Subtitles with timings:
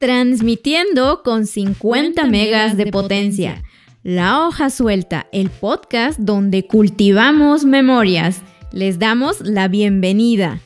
[0.00, 3.64] Transmitiendo con 50 megas de potencia.
[4.04, 8.42] La hoja suelta, el podcast donde cultivamos memorias.
[8.70, 10.60] Les damos la bienvenida.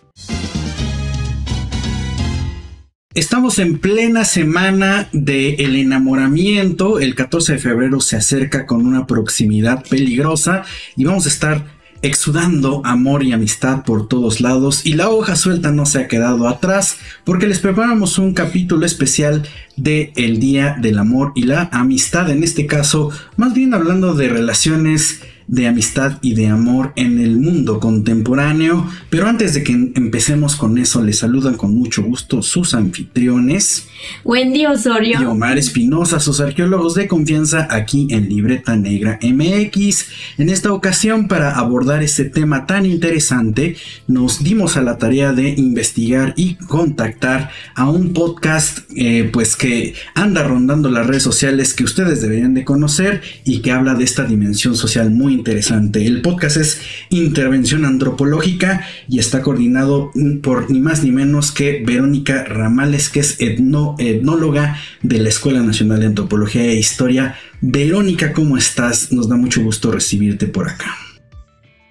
[3.14, 7.00] Estamos en plena semana del enamoramiento.
[7.00, 10.62] El 14 de febrero se acerca con una proximidad peligrosa
[10.94, 15.70] y vamos a estar exudando amor y amistad por todos lados y la hoja suelta
[15.70, 20.98] no se ha quedado atrás porque les preparamos un capítulo especial de el Día del
[20.98, 26.32] Amor y la Amistad, en este caso más bien hablando de relaciones de amistad y
[26.32, 28.88] de amor en el mundo contemporáneo.
[29.10, 33.86] Pero antes de que empecemos con eso, les saludan con mucho gusto sus anfitriones.
[34.24, 35.20] Wendy Osorio.
[35.20, 40.06] Y Omar Espinosa, sus arqueólogos de confianza aquí en Libreta Negra MX.
[40.38, 43.76] En esta ocasión, para abordar este tema tan interesante,
[44.08, 49.94] nos dimos a la tarea de investigar y contactar a un podcast eh, pues que
[50.14, 54.24] anda rondando las redes sociales que ustedes deberían de conocer y que habla de esta
[54.24, 56.06] dimensión social muy interesante.
[56.06, 62.44] El podcast es Intervención Antropológica y está coordinado por ni más ni menos que Verónica
[62.44, 67.34] Ramales, que es etnóloga de la Escuela Nacional de Antropología e Historia.
[67.60, 69.10] Verónica, ¿cómo estás?
[69.10, 70.94] Nos da mucho gusto recibirte por acá.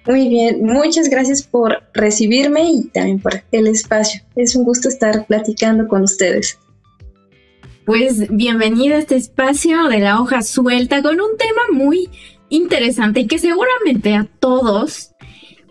[0.06, 4.22] Muy bien, muchas gracias por recibirme y también por el espacio.
[4.34, 6.58] Es un gusto estar platicando con ustedes.
[7.84, 12.08] Pues bienvenida a este espacio de la hoja suelta con un tema muy
[12.52, 15.12] interesante y que seguramente a todos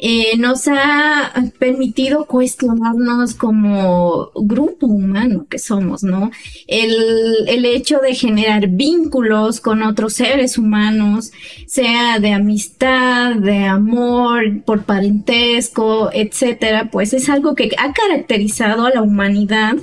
[0.04, 6.32] eh, nos ha permitido cuestionarnos como grupo humano que somos, ¿no?
[6.66, 11.32] El, el, hecho de generar vínculos con otros seres humanos,
[11.68, 18.90] sea de amistad, de amor, por parentesco, etcétera, pues es algo que ha caracterizado a
[18.90, 19.76] la humanidad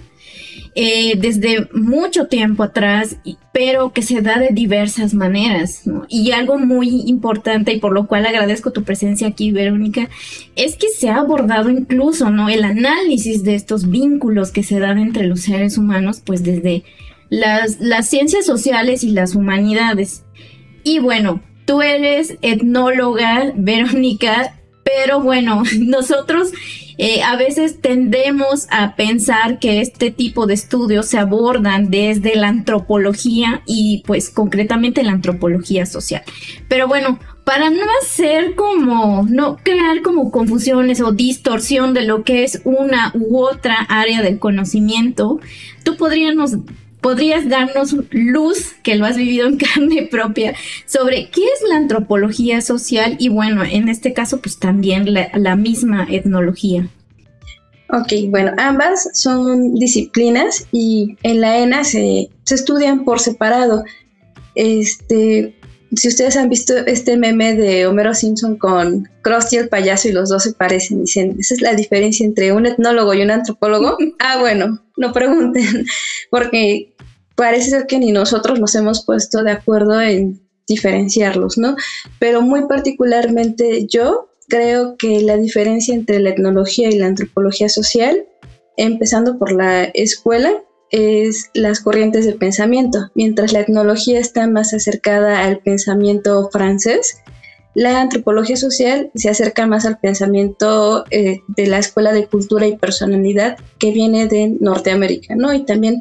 [0.80, 3.16] eh, desde mucho tiempo atrás,
[3.52, 5.82] pero que se da de diversas maneras.
[6.08, 10.08] Y algo muy importante y por lo cual agradezco tu presencia aquí, Verónica,
[10.54, 12.48] es que se ha abordado incluso ¿no?
[12.48, 16.84] el análisis de estos vínculos que se dan entre los seres humanos, pues desde
[17.28, 20.26] las, las ciencias sociales y las humanidades.
[20.84, 24.57] Y bueno, tú eres etnóloga, Verónica,
[24.96, 26.52] pero bueno, nosotros
[26.96, 32.48] eh, a veces tendemos a pensar que este tipo de estudios se abordan desde la
[32.48, 36.22] antropología y pues concretamente la antropología social.
[36.68, 42.44] Pero bueno, para no hacer como, no crear como confusiones o distorsión de lo que
[42.44, 45.38] es una u otra área del conocimiento,
[45.84, 46.56] tú podríamos
[47.00, 50.54] ¿Podrías darnos luz, que lo has vivido en carne propia,
[50.86, 56.06] sobre qué es la antropología social y bueno, en este caso pues también la, misma
[56.10, 56.88] etnología?
[57.90, 63.84] Ok, bueno, ambas son disciplinas y en la ENA se, se estudian por separado.
[64.54, 65.57] Este,
[65.94, 70.28] si ustedes han visto este meme de Homero Simpson con Krusty el payaso y los
[70.28, 73.96] dos se parecen, dicen, esa es la diferencia entre un etnólogo y un antropólogo.
[74.18, 75.86] ah, bueno, no pregunten,
[76.30, 76.94] porque
[77.34, 81.76] parece ser que ni nosotros nos hemos puesto de acuerdo en diferenciarlos, ¿no?
[82.18, 88.26] Pero muy particularmente yo creo que la diferencia entre la etnología y la antropología social,
[88.76, 93.10] empezando por la escuela, es las corrientes de pensamiento.
[93.14, 97.22] Mientras la etnología está más acercada al pensamiento francés,
[97.74, 102.76] la antropología social se acerca más al pensamiento eh, de la Escuela de Cultura y
[102.76, 105.52] Personalidad que viene de Norteamérica, ¿no?
[105.54, 106.00] Y también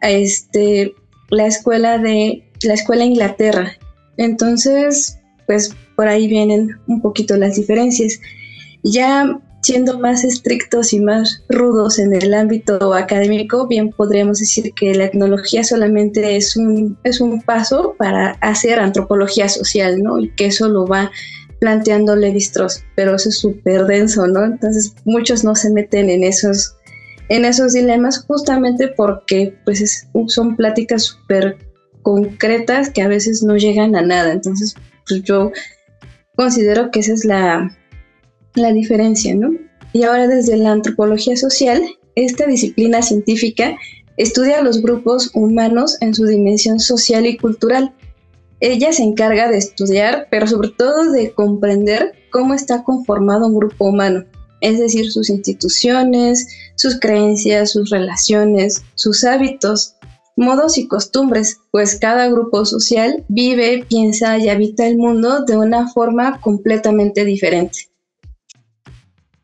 [0.00, 0.94] este,
[1.30, 3.72] la escuela de la escuela Inglaterra.
[4.16, 8.20] Entonces, pues por ahí vienen un poquito las diferencias.
[8.82, 14.94] Ya siendo más estrictos y más rudos en el ámbito académico, bien podríamos decir que
[14.94, 20.20] la etnología solamente es un, es un paso para hacer antropología social, ¿no?
[20.20, 21.10] Y que eso lo va
[21.58, 24.44] planteando Levi Strauss, pero eso es súper denso, ¿no?
[24.44, 26.76] Entonces muchos no se meten en esos,
[27.28, 31.58] en esos dilemas justamente porque pues son pláticas súper
[32.02, 34.30] concretas que a veces no llegan a nada.
[34.30, 34.76] Entonces,
[35.08, 35.50] pues yo
[36.36, 37.76] considero que esa es la,
[38.56, 39.50] la diferencia, ¿no?
[39.92, 41.82] Y ahora desde la antropología social,
[42.14, 43.76] esta disciplina científica
[44.16, 47.94] estudia a los grupos humanos en su dimensión social y cultural.
[48.60, 53.86] Ella se encarga de estudiar, pero sobre todo de comprender cómo está conformado un grupo
[53.88, 54.24] humano,
[54.60, 59.96] es decir, sus instituciones, sus creencias, sus relaciones, sus hábitos,
[60.36, 65.88] modos y costumbres, pues cada grupo social vive, piensa y habita el mundo de una
[65.88, 67.88] forma completamente diferente.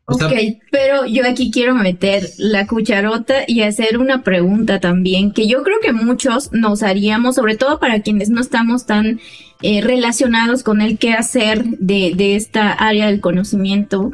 [0.05, 0.33] Ok,
[0.69, 5.77] pero yo aquí quiero meter la cucharota y hacer una pregunta también que yo creo
[5.81, 9.21] que muchos nos haríamos, sobre todo para quienes no estamos tan
[9.61, 14.11] eh, relacionados con el qué hacer de, de, esta área del conocimiento,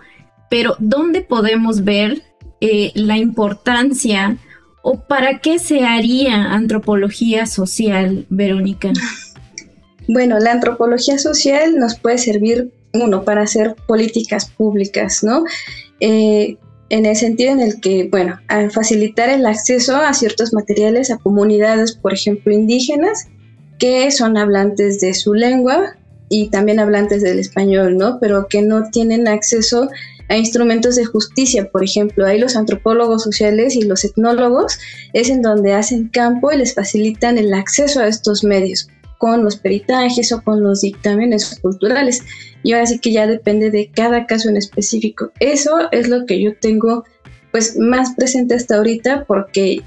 [0.48, 2.22] pero ¿dónde podemos ver
[2.62, 4.38] eh, la importancia
[4.84, 8.92] o para qué se haría antropología social, Verónica?
[10.08, 15.44] Bueno, la antropología social nos puede servir uno, para hacer políticas públicas, ¿no?
[16.00, 16.58] Eh,
[16.90, 21.18] en el sentido en el que, bueno, a facilitar el acceso a ciertos materiales a
[21.18, 23.28] comunidades, por ejemplo, indígenas,
[23.78, 25.96] que son hablantes de su lengua
[26.30, 28.20] y también hablantes del español, ¿no?
[28.20, 29.90] Pero que no tienen acceso
[30.30, 34.78] a instrumentos de justicia, por ejemplo, ahí los antropólogos sociales y los etnólogos
[35.14, 39.58] es en donde hacen campo y les facilitan el acceso a estos medios con los
[39.58, 42.22] peritajes o con los dictámenes culturales.
[42.64, 45.32] Y ahora sí que ya depende de cada caso en específico.
[45.40, 47.06] Eso es lo que yo tengo
[47.52, 49.82] pues más presente hasta ahorita porque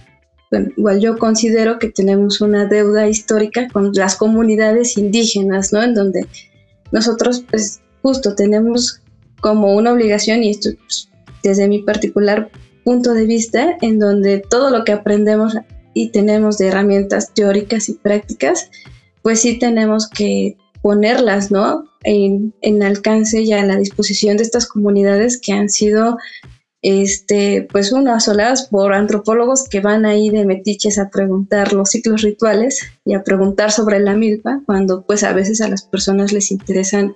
[0.76, 5.82] igual yo considero que tenemos una deuda histórica con las comunidades indígenas, ¿no?
[5.82, 6.26] En donde
[6.90, 9.00] nosotros pues justo tenemos
[9.40, 11.08] como una obligación y esto pues,
[11.42, 12.50] desde mi particular
[12.84, 15.56] punto de vista en donde todo lo que aprendemos
[15.94, 18.70] y tenemos de herramientas teóricas y prácticas
[19.22, 21.84] pues sí tenemos que ponerlas, ¿no?
[22.02, 22.52] En,
[22.82, 26.18] alcance y a la disposición de estas comunidades que han sido,
[26.82, 32.22] este, pues uno, asoladas por antropólogos que van ahí de metiches a preguntar los ciclos
[32.22, 36.50] rituales y a preguntar sobre la milpa, cuando pues a veces a las personas les
[36.50, 37.14] interesan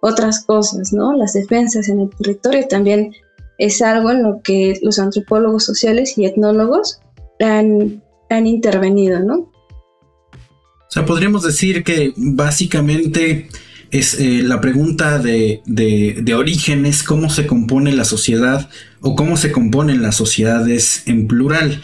[0.00, 1.12] otras cosas, ¿no?
[1.12, 3.12] Las defensas en el territorio también
[3.58, 7.00] es algo en lo que los antropólogos sociales y etnólogos
[7.40, 9.50] han, han intervenido, ¿no?
[10.88, 13.48] O sea, podríamos decir que básicamente
[13.90, 18.70] es eh, la pregunta de, de, origen es cómo se compone la sociedad
[19.00, 21.82] o cómo se componen las sociedades en plural.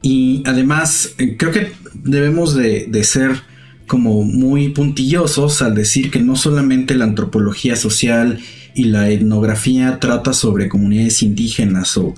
[0.00, 3.42] Y además eh, creo que debemos de, de, ser
[3.86, 8.40] como muy puntillosos al decir que no solamente la antropología social
[8.74, 12.14] y la etnografía trata sobre comunidades indígenas o,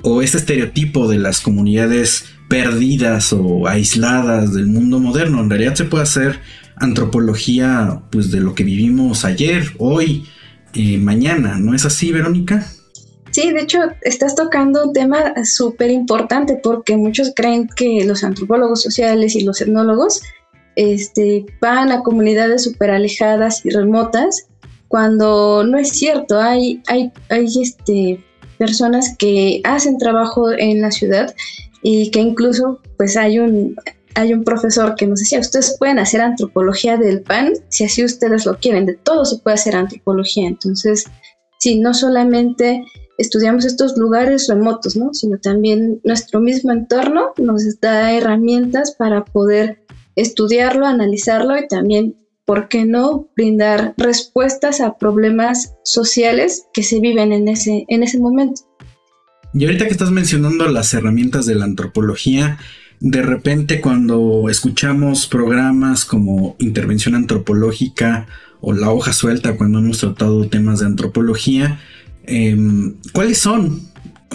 [0.00, 5.40] o este estereotipo de las comunidades perdidas o aisladas del mundo moderno.
[5.40, 6.38] En realidad se puede hacer
[6.76, 10.26] antropología pues de lo que vivimos ayer, hoy,
[10.74, 11.58] y mañana.
[11.58, 12.66] ¿No es así, Verónica?
[13.30, 18.82] Sí, de hecho, estás tocando un tema súper importante porque muchos creen que los antropólogos
[18.82, 20.20] sociales y los etnólogos
[20.76, 24.46] este, van a comunidades súper alejadas y remotas,
[24.88, 26.38] cuando no es cierto.
[26.38, 28.22] Hay, hay, hay este,
[28.58, 31.34] personas que hacen trabajo en la ciudad
[31.82, 33.76] y que incluso pues hay un,
[34.14, 38.46] hay un profesor que nos decía, ustedes pueden hacer antropología del pan si así ustedes
[38.46, 40.48] lo quieren, de todo se puede hacer antropología.
[40.48, 41.04] Entonces,
[41.58, 42.84] sí, no solamente
[43.18, 45.12] estudiamos estos lugares remotos, ¿no?
[45.12, 49.84] sino también nuestro mismo entorno nos da herramientas para poder
[50.16, 57.32] estudiarlo, analizarlo y también, ¿por qué no?, brindar respuestas a problemas sociales que se viven
[57.32, 58.62] en ese, en ese momento.
[59.54, 62.58] Y ahorita que estás mencionando las herramientas de la antropología,
[63.00, 68.26] de repente cuando escuchamos programas como intervención antropológica
[68.60, 71.80] o la hoja suelta cuando hemos tratado temas de antropología,
[72.24, 73.82] em, ¿cuáles son?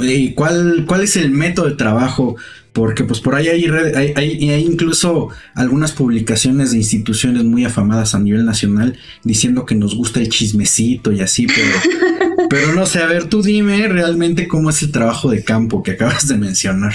[0.02, 2.36] ¿Y cuál, cuál es el método de trabajo?
[2.78, 8.20] Porque pues por ahí hay, hay, hay, incluso algunas publicaciones de instituciones muy afamadas a
[8.20, 11.68] nivel nacional diciendo que nos gusta el chismecito y así, pero
[12.50, 15.92] Pero no sé, a ver, tú dime realmente cómo es el trabajo de campo que
[15.92, 16.94] acabas de mencionar.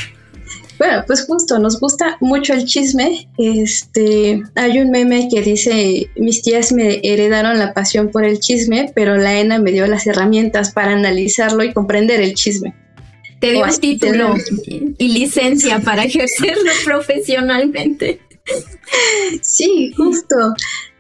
[0.78, 3.28] Bueno, pues justo, nos gusta mucho el chisme.
[3.38, 8.90] Este, hay un meme que dice, mis tías me heredaron la pasión por el chisme,
[8.94, 12.74] pero la ENA me dio las herramientas para analizarlo y comprender el chisme.
[13.42, 14.36] Te dio título
[14.98, 18.20] y licencia para ejercerlo profesionalmente.
[19.42, 20.36] Sí, justo.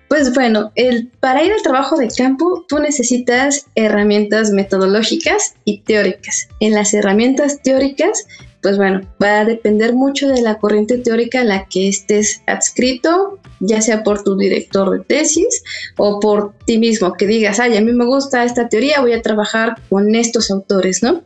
[0.08, 6.48] Pues bueno, el, para ir al trabajo de campo tú necesitas herramientas metodológicas y teóricas.
[6.58, 8.26] En las herramientas teóricas,
[8.60, 13.38] pues bueno, va a depender mucho de la corriente teórica a la que estés adscrito,
[13.60, 15.62] ya sea por tu director de tesis
[15.96, 19.22] o por ti mismo, que digas, ay, a mí me gusta esta teoría, voy a
[19.22, 21.22] trabajar con estos autores, ¿no?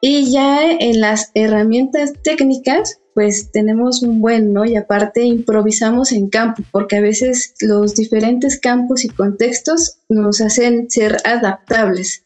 [0.00, 4.64] Y ya en las herramientas técnicas, pues tenemos un buen, ¿no?
[4.64, 10.88] Y aparte improvisamos en campo, porque a veces los diferentes campos y contextos nos hacen
[10.88, 12.24] ser adaptables.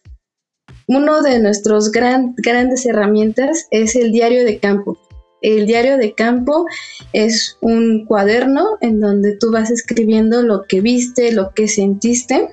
[0.87, 4.99] Uno de nuestros grandes herramientas es el diario de campo.
[5.41, 6.67] El diario de campo
[7.14, 12.50] es un cuaderno en donde tú vas escribiendo lo que viste, lo que sentiste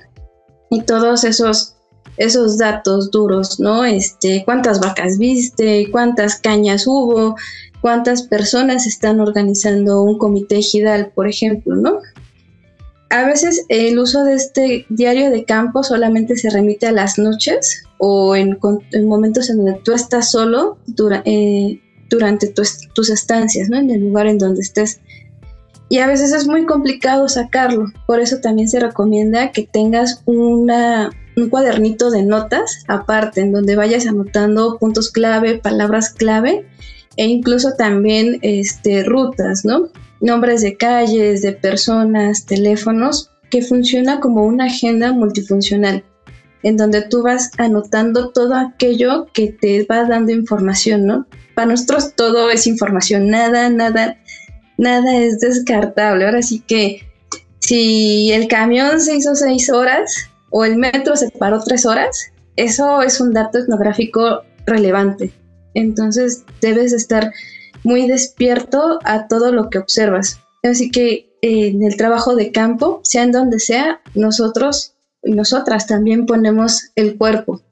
[0.70, 1.76] y todos esos
[2.20, 3.84] esos datos duros, ¿no?
[3.84, 7.34] Este, cuántas vacas viste, cuántas cañas hubo,
[7.80, 12.00] cuántas personas están organizando un comité ejidal, por ejemplo, ¿no?
[13.08, 17.84] A veces el uso de este diario de campo solamente se remite a las noches
[17.96, 18.58] o en,
[19.04, 20.76] momentos en donde tú estás solo
[21.24, 23.78] eh, durante tus estancias, ¿no?
[23.78, 25.00] En el lugar en donde estés.
[25.88, 27.86] Y a veces es muy complicado sacarlo.
[28.06, 33.76] Por eso también se recomienda que tengas una, un cuadernito de notas aparte, en donde
[33.76, 36.66] vayas anotando puntos clave, palabras clave
[37.16, 39.88] e incluso también este, rutas, ¿no?
[40.20, 46.04] Nombres de calles, de personas, teléfonos, que funciona como una agenda multifuncional,
[46.62, 51.26] en donde tú vas anotando todo aquello que te va dando información, ¿no?
[51.54, 54.18] Para nosotros todo es información, nada, nada,
[54.78, 56.24] nada es descartable.
[56.24, 57.02] Ahora sí que
[57.58, 63.02] si el camión se hizo seis horas, o el metro se paró tres horas, eso
[63.02, 65.32] es un dato etnográfico relevante.
[65.74, 67.32] Entonces debes estar
[67.84, 70.40] muy despierto a todo lo que observas.
[70.62, 76.26] Así que en el trabajo de campo, sea en donde sea, nosotros y nosotras también
[76.26, 77.62] ponemos el cuerpo.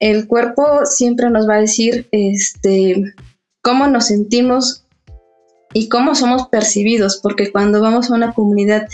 [0.00, 3.14] El cuerpo siempre nos va a decir este,
[3.62, 4.84] cómo nos sentimos
[5.74, 8.88] y cómo somos percibidos, porque cuando vamos a una comunidad,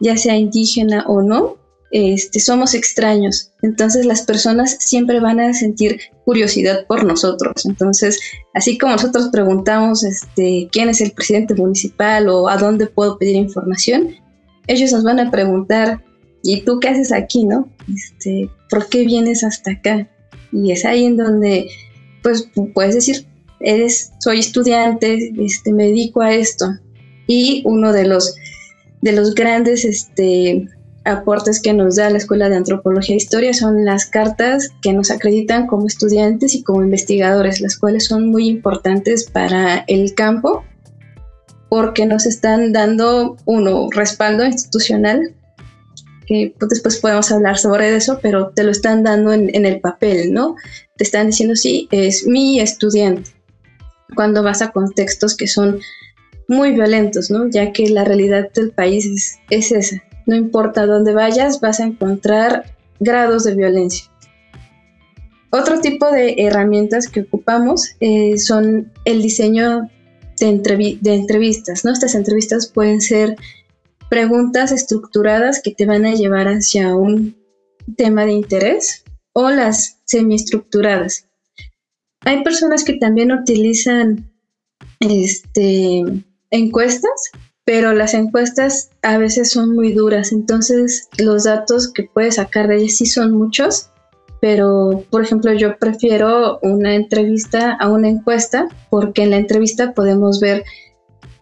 [0.00, 1.56] ya sea indígena o no,
[1.90, 3.52] este, somos extraños.
[3.62, 7.66] Entonces las personas siempre van a sentir curiosidad por nosotros.
[7.66, 8.20] Entonces,
[8.54, 13.36] así como nosotros preguntamos este, quién es el presidente municipal o a dónde puedo pedir
[13.36, 14.14] información,
[14.66, 16.04] ellos nos van a preguntar,
[16.42, 17.68] ¿y tú qué haces aquí, no?
[17.92, 20.08] Este, ¿Por qué vienes hasta acá?
[20.52, 21.68] Y es ahí en donde,
[22.22, 23.26] pues, puedes decir,
[24.20, 26.66] soy estudiante, este, me dedico a esto.
[27.26, 28.34] Y uno de los,
[29.02, 30.68] de los grandes, este,
[31.10, 35.10] aportes que nos da la Escuela de Antropología e Historia son las cartas que nos
[35.10, 40.64] acreditan como estudiantes y como investigadores, las cuales son muy importantes para el campo
[41.68, 45.34] porque nos están dando, uno, respaldo institucional,
[46.26, 49.80] que pues, después podemos hablar sobre eso, pero te lo están dando en, en el
[49.80, 50.56] papel, ¿no?
[50.96, 53.30] Te están diciendo, sí, es mi estudiante,
[54.14, 55.80] cuando vas a contextos que son
[56.48, 57.48] muy violentos, ¿no?
[57.48, 61.84] Ya que la realidad del país es, es esa no importa dónde vayas, vas a
[61.84, 62.64] encontrar
[62.98, 64.10] grados de violencia.
[65.50, 69.90] Otro tipo de herramientas que ocupamos eh, son el diseño
[70.38, 71.84] de, de entrevistas.
[71.84, 71.92] ¿no?
[71.92, 73.36] Estas entrevistas pueden ser
[74.08, 77.36] preguntas estructuradas que te van a llevar hacia un
[77.96, 81.26] tema de interés o las semiestructuradas.
[82.22, 84.30] Hay personas que también utilizan
[85.00, 86.02] este,
[86.50, 87.30] encuestas
[87.70, 92.78] pero las encuestas a veces son muy duras, entonces los datos que puedes sacar de
[92.78, 93.90] ellas sí son muchos,
[94.40, 100.40] pero por ejemplo yo prefiero una entrevista a una encuesta porque en la entrevista podemos
[100.40, 100.64] ver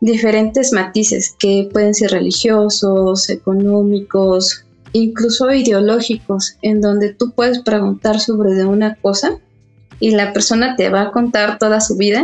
[0.03, 8.67] diferentes matices que pueden ser religiosos, económicos, incluso ideológicos, en donde tú puedes preguntar sobre
[8.67, 9.39] una cosa
[9.99, 12.23] y la persona te va a contar toda su vida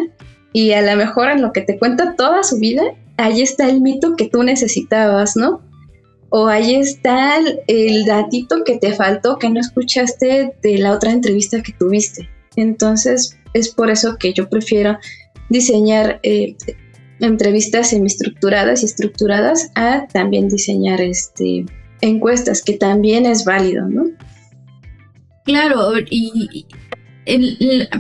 [0.53, 2.83] y a lo mejor en lo que te cuenta toda su vida
[3.17, 5.63] ahí está el mito que tú necesitabas, ¿no?
[6.31, 11.63] O ahí está el, datito que te faltó, que no escuchaste de la otra entrevista
[11.63, 12.29] que tuviste.
[12.57, 14.99] Entonces, es por eso que yo prefiero
[15.49, 16.57] diseñar eh,
[17.21, 21.67] entrevistas semiestructuradas y estructuradas a también diseñar este,
[22.01, 24.07] encuestas, que también es válido, ¿no?
[25.45, 26.67] Claro, y,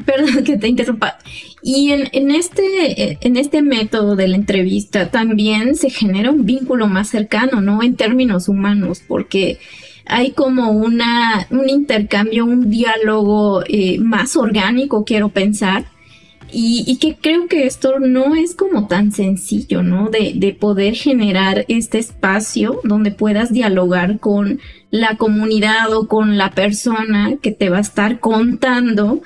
[0.06, 1.18] perdón que te interrumpa.
[1.66, 7.09] Y en, este, en este método de la entrevista también se genera un vínculo más
[7.09, 7.83] cercano, ¿no?
[7.83, 9.59] En términos humanos, porque
[10.04, 15.87] hay como una, un intercambio, un diálogo eh, más orgánico, quiero pensar,
[16.52, 20.11] y, que creo que esto no es como tan sencillo, ¿no?
[20.11, 26.50] De, de, poder generar este espacio donde puedas dialogar con la comunidad o con la
[26.50, 29.23] persona que te va a estar contando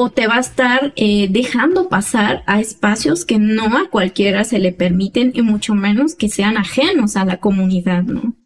[0.00, 4.60] o te va a estar eh, dejando pasar a espacios que no a cualquiera se
[4.60, 8.36] le permiten y mucho menos que sean ajenos a la comunidad, ¿no?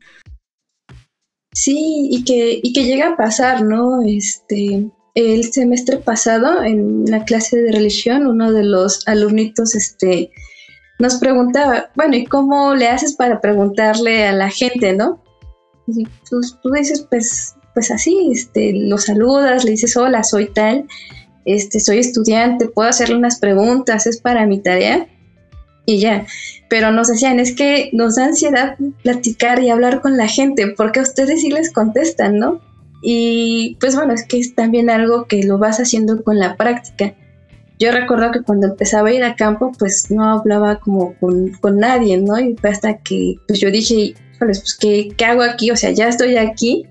[1.53, 4.01] Sí, y que, y que llega a pasar, ¿no?
[4.01, 10.31] Este, el semestre pasado, en la clase de religión, uno de los alumnitos este,
[10.99, 15.23] nos preguntaba, bueno, ¿y cómo le haces para preguntarle a la gente, no?
[15.87, 20.87] Y pues, tú dices, pues, pues así, este, lo saludas, le dices, hola, soy tal,
[21.45, 25.07] este, soy estudiante, puedo hacerle unas preguntas, es para mi tarea
[25.87, 26.27] y ya.
[26.69, 31.01] Pero nos decían, es que nos da ansiedad platicar y hablar con la gente, porque
[31.01, 32.61] a ustedes sí les contestan, ¿no?
[33.03, 37.15] Y pues bueno, es que es también algo que lo vas haciendo con la práctica.
[37.79, 41.79] Yo recuerdo que cuando empezaba a ir a campo, pues no hablaba como con, con
[41.79, 42.39] nadie, ¿no?
[42.39, 45.73] Y hasta que pues yo dije, pues ¿qué, ¿qué hago aquí?
[45.73, 46.87] O sea, ya estoy aquí,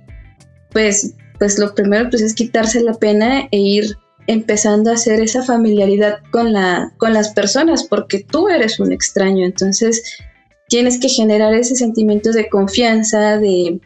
[0.74, 3.98] pues, pues lo primero pues es quitarse la pena e ir
[4.28, 9.46] empezando a hacer esa familiaridad con, la, con las personas, porque tú eres un extraño,
[9.46, 10.20] entonces
[10.68, 13.80] tienes que generar ese sentimiento de confianza, de,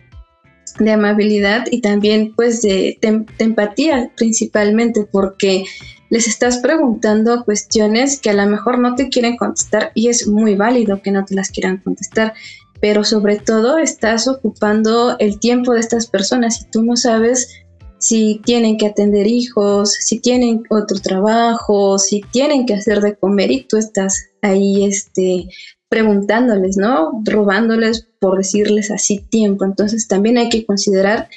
[0.80, 2.98] de amabilidad y también pues de,
[3.40, 5.64] empatía principalmente porque
[6.10, 10.56] les estás preguntando cuestiones que a lo mejor no te quieren contestar y es muy
[10.56, 12.34] válido que no te las quieran contestar,
[12.80, 17.65] pero sobre todo estás ocupando el tiempo de estas personas y tú no sabes
[18.06, 23.50] si tienen que atender hijos, si tienen otro trabajo, si tienen que hacer de comer
[23.50, 25.48] y tú estás ahí este
[25.90, 27.20] preguntándoles, ¿no?
[27.24, 29.66] Robándoles, por decirles así, tiempo.
[29.66, 31.30] Entonces también hay que considerar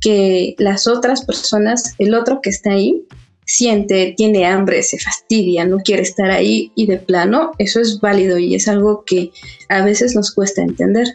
[0.00, 3.06] que las otras personas, el otro que está ahí,
[3.44, 8.38] siente, tiene hambre, se fastidia, no quiere estar ahí y de plano, eso es válido
[8.38, 9.30] y es algo que
[9.68, 11.06] a veces nos cuesta entender.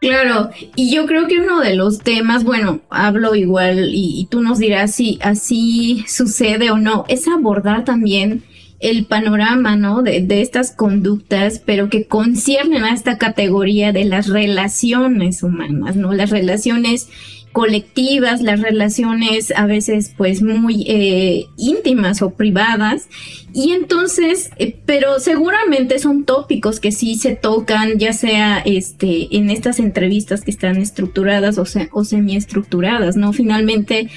[0.00, 4.42] Claro, y yo creo que uno de los temas, bueno, hablo igual y, y tú
[4.42, 8.44] nos dirás si así sucede o no, es abordar también
[8.78, 10.02] el panorama, ¿no?
[10.02, 16.12] De, de, estas conductas, pero que conciernen a esta categoría de las relaciones humanas, ¿no?
[16.12, 17.08] Las relaciones
[17.56, 23.08] colectivas, las relaciones a veces pues muy eh, íntimas o privadas.
[23.54, 29.48] Y entonces, eh, pero seguramente son tópicos que sí se tocan, ya sea este, en
[29.48, 33.32] estas entrevistas que están estructuradas o, se, o semiestructuradas, ¿no?
[33.32, 34.10] Finalmente,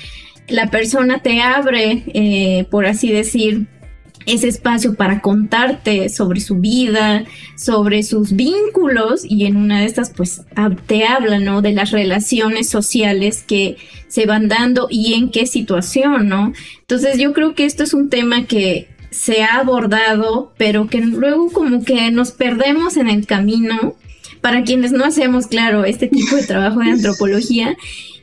[0.49, 3.67] la persona te abre, eh, por así decir,
[4.25, 10.11] ese espacio para contarte sobre su vida, sobre sus vínculos y en una de estas
[10.11, 10.41] pues
[10.85, 11.61] te habla, ¿no?
[11.61, 16.53] De las relaciones sociales que se van dando y en qué situación, ¿no?
[16.81, 21.51] Entonces yo creo que esto es un tema que se ha abordado, pero que luego
[21.51, 23.95] como que nos perdemos en el camino
[24.41, 27.75] para quienes no hacemos, claro, este tipo de trabajo de antropología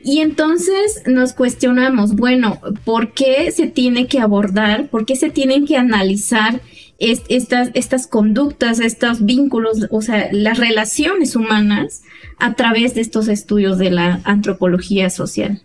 [0.06, 5.66] y entonces nos cuestionamos, bueno, ¿por qué se tiene que abordar, por qué se tienen
[5.66, 6.60] que analizar
[6.98, 12.02] estas, estas conductas, estos vínculos, o sea, las relaciones humanas
[12.38, 15.62] a través de estos estudios de la antropología social?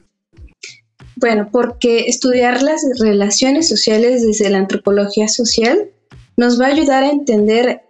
[1.17, 5.91] Bueno, porque estudiar las relaciones sociales desde la antropología social
[6.35, 7.81] nos va a ayudar a entender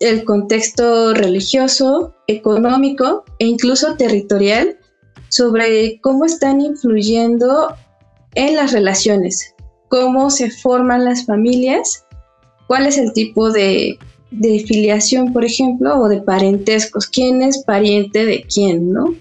[0.00, 4.78] el contexto religioso, económico e incluso territorial
[5.28, 7.74] sobre cómo están influyendo
[8.34, 9.54] en las relaciones,
[9.88, 12.04] cómo se forman las familias,
[12.66, 13.98] cuál es el tipo de,
[14.30, 19.14] filiación, por ejemplo, o de parentescos, quién es pariente de quién, ¿no?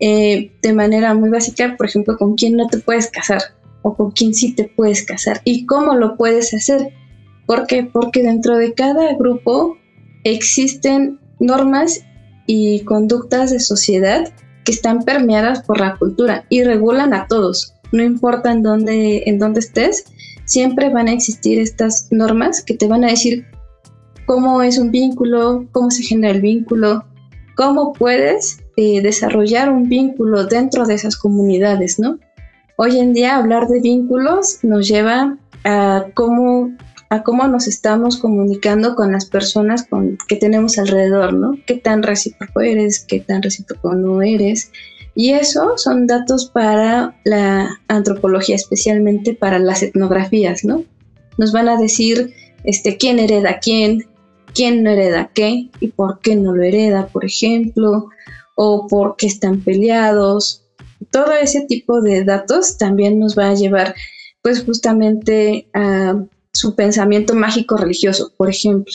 [0.00, 3.40] Eh, de manera muy básica, por ejemplo, con quién no te puedes casar
[3.82, 6.92] o con quién sí te puedes casar y cómo lo puedes hacer.
[7.46, 7.84] ¿Por qué?
[7.84, 9.76] Porque dentro de cada grupo
[10.24, 12.04] existen normas
[12.46, 14.32] y conductas de sociedad
[14.64, 17.74] que están permeadas por la cultura y regulan a todos.
[17.92, 20.04] No importa en dónde, en dónde estés,
[20.44, 23.46] siempre van a existir estas normas que te van a decir
[24.26, 27.04] cómo es un vínculo, cómo se genera el vínculo,
[27.56, 32.18] cómo puedes eh, desarrollar un vínculo dentro de esas comunidades, ¿no?
[32.76, 36.72] Hoy en día hablar de vínculos nos lleva a cómo
[37.12, 41.58] a cómo nos estamos comunicando con las personas con, que tenemos alrededor, ¿no?
[41.66, 43.00] ¿Qué tan recíproco eres?
[43.00, 44.72] ¿Qué tan recíproco no eres?
[45.14, 50.84] Y eso son datos para la antropología, especialmente para las etnografías, ¿no?
[51.36, 52.32] Nos van a decir
[52.64, 54.06] este, quién hereda quién,
[54.54, 58.08] quién no hereda qué y por qué no lo hereda, por ejemplo,
[58.54, 60.64] o por qué están peleados.
[61.10, 63.94] Todo ese tipo de datos también nos va a llevar,
[64.40, 66.16] pues, justamente a
[66.52, 68.92] su pensamiento mágico religioso, por ejemplo.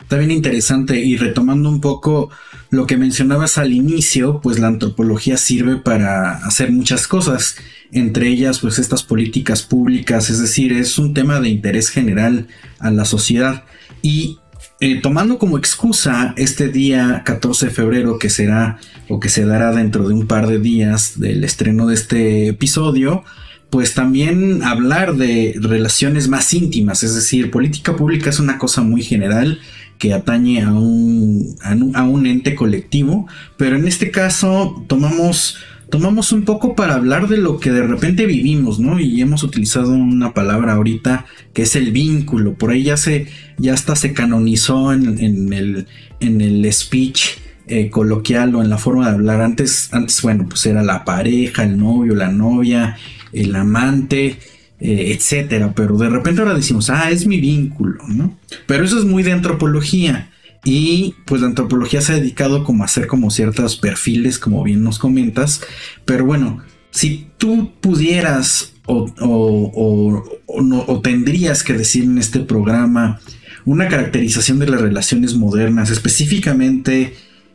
[0.00, 2.30] Está bien interesante y retomando un poco
[2.70, 7.56] lo que mencionabas al inicio, pues la antropología sirve para hacer muchas cosas,
[7.90, 12.46] entre ellas pues estas políticas públicas, es decir, es un tema de interés general
[12.78, 13.64] a la sociedad
[14.00, 14.38] y
[14.78, 19.72] eh, tomando como excusa este día 14 de febrero que será o que se dará
[19.72, 23.24] dentro de un par de días del estreno de este episodio,
[23.70, 29.02] pues también hablar de relaciones más íntimas, es decir, política pública es una cosa muy
[29.02, 29.58] general
[29.98, 31.56] que atañe a un,
[31.94, 33.26] a un, ente colectivo,
[33.56, 35.56] pero en este caso tomamos,
[35.90, 39.00] tomamos un poco para hablar de lo que de repente vivimos, ¿no?
[39.00, 41.24] Y hemos utilizado una palabra ahorita
[41.54, 43.26] que es el vínculo, por ahí ya se,
[43.56, 45.86] ya hasta se canonizó en, el,
[46.20, 49.40] en el speech eh, coloquial o en la forma de hablar.
[49.40, 52.96] Antes, antes, bueno, pues era la pareja, el novio, la novia,
[53.32, 54.38] el amante,
[54.78, 55.72] eh, etcétera.
[55.74, 58.38] Pero de repente ahora decimos, ah, es mi vínculo, ¿no?
[58.66, 60.30] Pero eso es muy de antropología.
[60.64, 64.82] Y pues la antropología se ha dedicado como a hacer como ciertos perfiles, como bien
[64.82, 65.60] nos comentas.
[66.04, 66.60] Pero bueno,
[66.90, 73.20] si tú pudieras o, o, tendrías que decir en este programa
[73.64, 77.14] una caracterización de las relaciones modernas, específicamente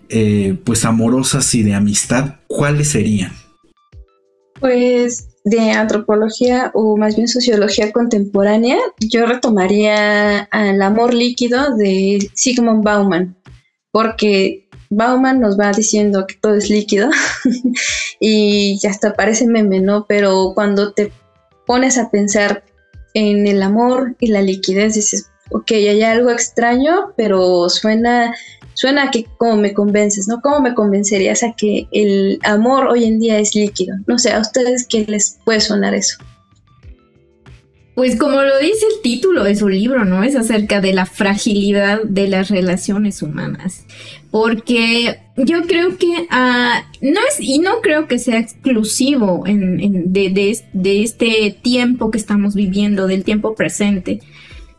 [0.10, 3.34] eh, pues amorosas y de amistad, ¿cuáles serían?
[4.60, 12.84] Pues de antropología o más bien sociología contemporánea, yo retomaría al amor líquido de Sigmund
[12.84, 13.36] Bauman,
[13.92, 17.10] porque Bauman nos va diciendo que todo es líquido
[18.20, 20.06] y hasta parece meme, ¿no?
[20.08, 21.12] Pero cuando te
[21.66, 22.64] pones a pensar
[23.14, 28.36] en el amor y la liquidez, dices, ok, hay algo extraño, pero suena,
[28.74, 30.42] suena que cómo me convences, ¿no?
[30.42, 33.96] ¿Cómo me convencerías a que el amor hoy en día es líquido?
[34.08, 36.18] No sé, a ustedes qué les puede sonar eso.
[37.94, 40.24] Pues como lo dice el título de su libro, ¿no?
[40.24, 43.86] Es acerca de la fragilidad de las relaciones humanas.
[44.32, 50.64] Porque yo creo que uh, no es, y no creo que sea exclusivo de,
[51.04, 54.22] este tiempo que estamos viviendo, del tiempo presente.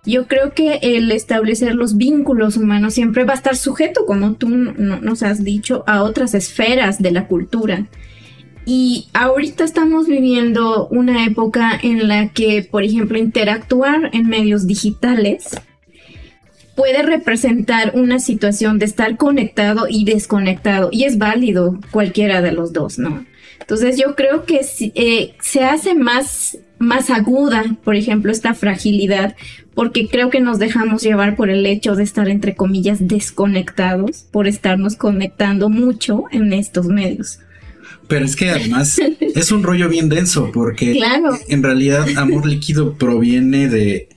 [0.04, 4.48] Yo creo que el establecer los vínculos humanos siempre va a estar sujeto, como tú
[4.48, 7.86] nos has dicho, a otras esferas de la cultura.
[8.66, 15.56] Y ahorita estamos viviendo una época en la que, por ejemplo, interactuar en medios digitales
[16.74, 20.88] puede representar una situación de estar conectado y desconectado.
[20.90, 23.24] Y es válido cualquiera de los dos, ¿no?
[23.60, 29.34] Entonces yo creo que eh, se hace más, más aguda, por ejemplo, esta fragilidad,
[29.74, 34.46] porque creo que nos dejamos llevar por el hecho de estar, entre comillas, desconectados, por
[34.46, 37.38] estarnos conectando mucho en estos medios.
[38.08, 41.00] Pero es que además es un rollo bien denso porque
[41.48, 44.08] en realidad amor líquido proviene de,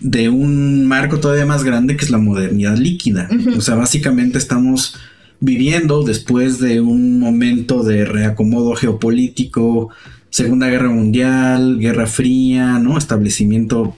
[0.00, 3.28] de un marco todavía más grande que es la modernidad líquida.
[3.56, 4.96] O sea, básicamente estamos
[5.40, 9.90] viviendo después de un momento de reacomodo geopolítico,
[10.34, 12.98] Segunda Guerra Mundial, Guerra Fría, ¿no?
[12.98, 13.94] Establecimiento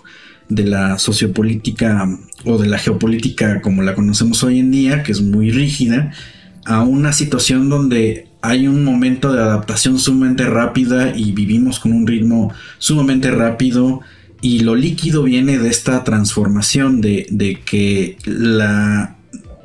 [0.50, 2.06] de la sociopolítica
[2.44, 6.12] o de la geopolítica como la conocemos hoy en día, que es muy rígida,
[6.66, 12.06] a una situación donde hay un momento de adaptación sumamente rápida y vivimos con un
[12.06, 14.02] ritmo sumamente rápido
[14.42, 19.16] y lo líquido viene de esta transformación de, de que la,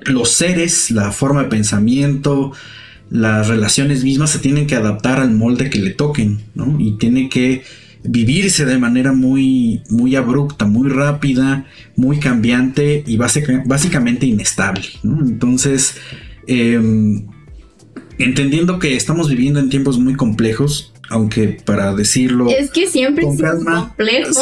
[0.06, 2.54] los seres, la forma de pensamiento,
[3.12, 6.78] las relaciones mismas se tienen que adaptar al molde que le toquen, ¿no?
[6.80, 7.62] Y tiene que
[8.04, 15.28] vivirse de manera muy, muy abrupta, muy rápida, muy cambiante y básicamente inestable, ¿no?
[15.28, 15.96] Entonces,
[16.48, 17.28] em,
[18.18, 22.50] entendiendo que estamos viviendo en tiempos muy complejos, aunque para decirlo.
[22.50, 24.42] Es que siempre es complejo.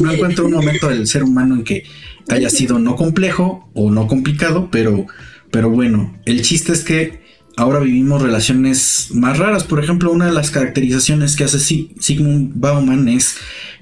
[0.00, 1.84] no, encuentro un momento del ser humano en que
[2.28, 5.06] haya sido no complejo o no complicado, pero,
[5.50, 7.25] pero bueno, el chiste es que
[7.56, 9.64] ahora vivimos relaciones más raras.
[9.64, 13.36] Por ejemplo, una de las caracterizaciones que hace Sigmund Bauman es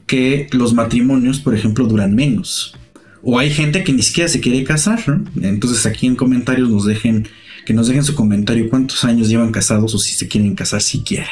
[0.07, 2.77] que los matrimonios, por ejemplo, duran menos.
[3.23, 5.01] O hay gente que ni siquiera se quiere casar,
[5.41, 7.29] Entonces aquí en comentarios nos dejen
[7.65, 11.31] que nos dejen su comentario cuántos años llevan casados o si se quieren casar siquiera.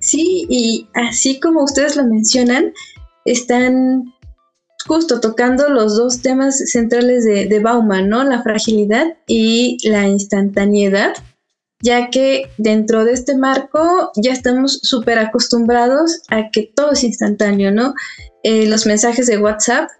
[0.00, 2.72] Sí, y así como ustedes lo mencionan,
[3.24, 4.12] están
[4.86, 8.24] justo tocando los dos temas centrales de, Bauman, ¿no?
[8.24, 11.14] La fragilidad y la instantaneidad,
[11.82, 17.70] ya que dentro de este marco ya estamos súper acostumbrados a que todo es instantáneo,
[17.70, 17.94] ¿no?
[18.42, 19.90] Eh, los mensajes de WhatsApp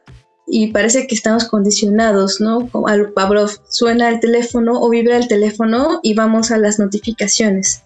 [0.46, 2.68] y parece que estamos condicionados, ¿no?
[2.86, 7.82] Al Pavlov suena el teléfono o vibra el teléfono y vamos a las notificaciones.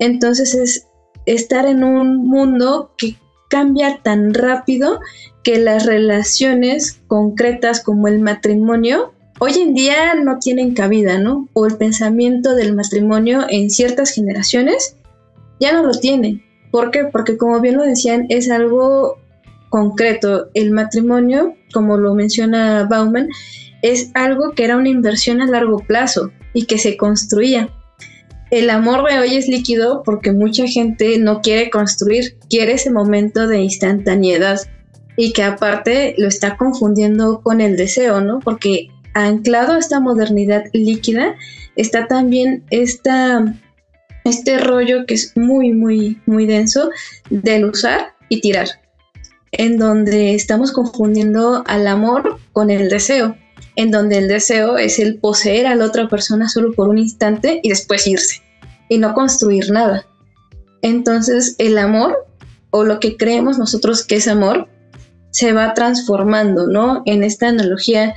[0.00, 0.86] Entonces es
[1.26, 3.16] estar en un mundo que
[3.50, 5.00] cambia tan rápido
[5.42, 11.48] que las relaciones concretas como el matrimonio hoy en día no tienen cabida, ¿no?
[11.54, 14.96] O el pensamiento del matrimonio en ciertas generaciones
[15.58, 16.44] ya no lo tiene.
[16.70, 17.04] ¿Por qué?
[17.06, 19.18] Porque como bien lo decían, es algo
[19.70, 20.48] concreto.
[20.54, 23.28] El matrimonio, como lo menciona Bauman,
[23.82, 27.70] es algo que era una inversión a largo plazo y que se construía.
[28.50, 33.46] El amor de hoy es líquido porque mucha gente no quiere construir, quiere ese momento
[33.46, 34.60] de instantaneidad
[35.16, 38.40] y que aparte lo está confundiendo con el deseo, ¿no?
[38.40, 41.36] Porque anclado a esta modernidad líquida
[41.76, 42.98] está también este
[44.58, 46.90] rollo que es muy, muy, muy denso
[47.28, 48.68] del usar y tirar
[49.52, 53.36] en donde estamos confundiendo al amor con el deseo.
[53.76, 57.60] En donde el deseo es el poseer a la otra persona solo por un instante
[57.62, 58.42] y después irse
[58.88, 60.06] y no construir nada.
[60.82, 62.26] Entonces el amor
[62.70, 64.68] o lo que creemos nosotros que es amor
[65.30, 67.02] se va transformando, ¿no?
[67.06, 68.14] En esta analogía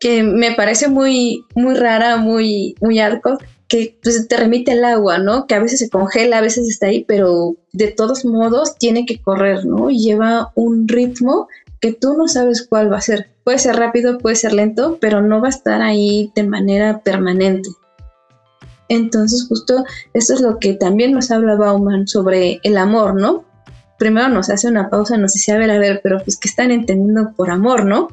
[0.00, 5.18] que me parece muy, muy rara, muy, muy arco, que pues, te remite el agua,
[5.18, 5.46] ¿no?
[5.46, 9.20] Que a veces se congela, a veces está ahí, pero de todos modos tiene que
[9.20, 9.90] correr, ¿no?
[9.90, 11.48] Y lleva un ritmo
[11.80, 13.30] que tú no sabes cuál va a ser.
[13.44, 17.68] Puede ser rápido, puede ser lento, pero no va a estar ahí de manera permanente.
[18.88, 23.44] Entonces, justo esto es lo que también nos habla Bauman sobre el amor, ¿no?
[23.98, 26.70] Primero nos hace una pausa, nos dice, a ver, a ver, pero pues que están
[26.70, 28.08] entendiendo por amor, ¿no?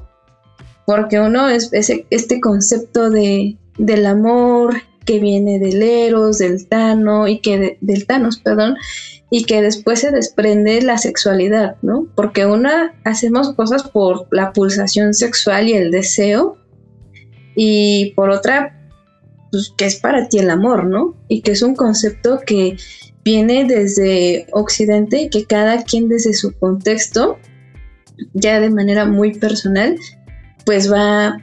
[0.86, 4.76] Porque uno es, este concepto de, del amor
[5.06, 8.76] que viene del Eros, del Tano y que del Thanos, perdón,
[9.30, 12.08] y que después se desprende la sexualidad, ¿no?
[12.16, 16.58] Porque una hacemos cosas por la pulsación sexual y el deseo
[17.56, 18.76] y por otra
[19.52, 21.16] pues, que es para ti el amor, ¿no?
[21.28, 22.78] Y que es un concepto que
[23.24, 27.40] viene desde Occidente y que cada quien desde su contexto,
[28.34, 29.98] ya de manera muy personal,
[30.66, 31.42] pues va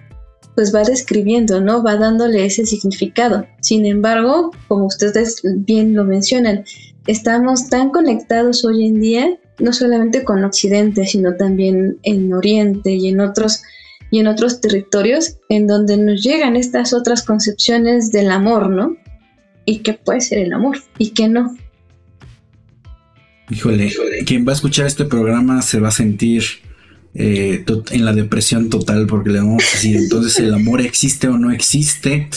[0.55, 1.83] pues va describiendo, ¿no?
[1.83, 3.47] Va dándole ese significado.
[3.61, 6.65] Sin embargo, como ustedes bien lo mencionan,
[7.07, 13.09] estamos tan conectados hoy en día, no solamente con Occidente, sino también en Oriente y
[13.09, 13.63] en otros
[14.11, 18.97] y en otros territorios en donde nos llegan estas otras concepciones del amor, ¿no?
[19.65, 21.57] Y qué puede ser el amor y qué no.
[23.49, 23.91] Híjole,
[24.27, 26.43] quien va a escuchar este programa se va a sentir
[27.15, 31.37] eh, en la depresión total porque le vamos a decir entonces el amor existe o
[31.37, 32.29] no existe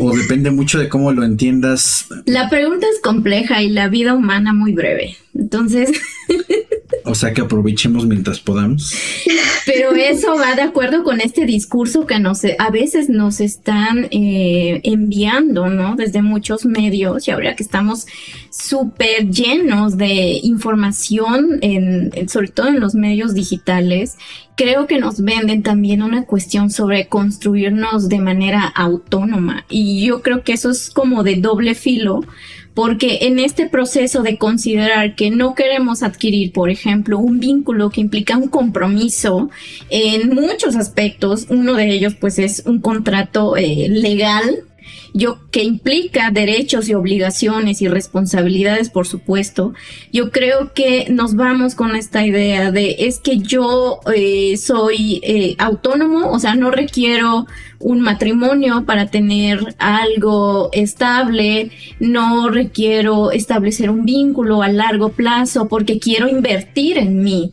[0.00, 2.06] o depende mucho de cómo lo entiendas.
[2.26, 5.16] La pregunta es compleja y la vida humana muy breve.
[5.34, 5.90] Entonces...
[7.04, 8.94] O sea que aprovechemos mientras podamos.
[9.66, 14.80] Pero eso va de acuerdo con este discurso que nos, a veces nos están eh,
[14.84, 15.96] enviando, ¿no?
[15.96, 18.06] Desde muchos medios y ahora que estamos
[18.50, 21.60] súper llenos de información,
[22.28, 24.16] sobre todo en los medios digitales,
[24.56, 29.64] creo que nos venden también una cuestión sobre construirnos de manera autónoma.
[29.68, 32.20] Y yo creo que eso es como de doble filo
[32.74, 38.00] porque en este proceso de considerar que no queremos adquirir, por ejemplo, un vínculo que
[38.00, 39.50] implica un compromiso
[39.90, 44.64] en muchos aspectos, uno de ellos pues es un contrato eh, legal
[45.14, 49.74] yo que implica derechos y obligaciones y responsabilidades, por supuesto,
[50.12, 55.54] yo creo que nos vamos con esta idea de es que yo eh, soy eh,
[55.58, 57.46] autónomo, o sea, no requiero
[57.78, 61.70] un matrimonio para tener algo estable,
[62.00, 67.52] no requiero establecer un vínculo a largo plazo porque quiero invertir en mí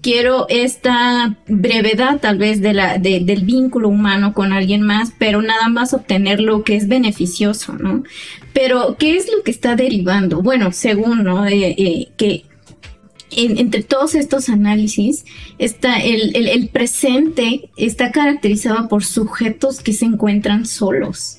[0.00, 6.40] quiero esta brevedad tal vez del vínculo humano con alguien más, pero nada más obtener
[6.40, 8.02] lo que es beneficioso, ¿no?
[8.52, 10.42] Pero, ¿qué es lo que está derivando?
[10.42, 11.46] Bueno, según, ¿no?
[11.46, 12.44] Eh, eh, que
[13.32, 15.24] entre todos estos análisis,
[15.58, 21.38] está el, el, presente está caracterizado por sujetos que se encuentran solos.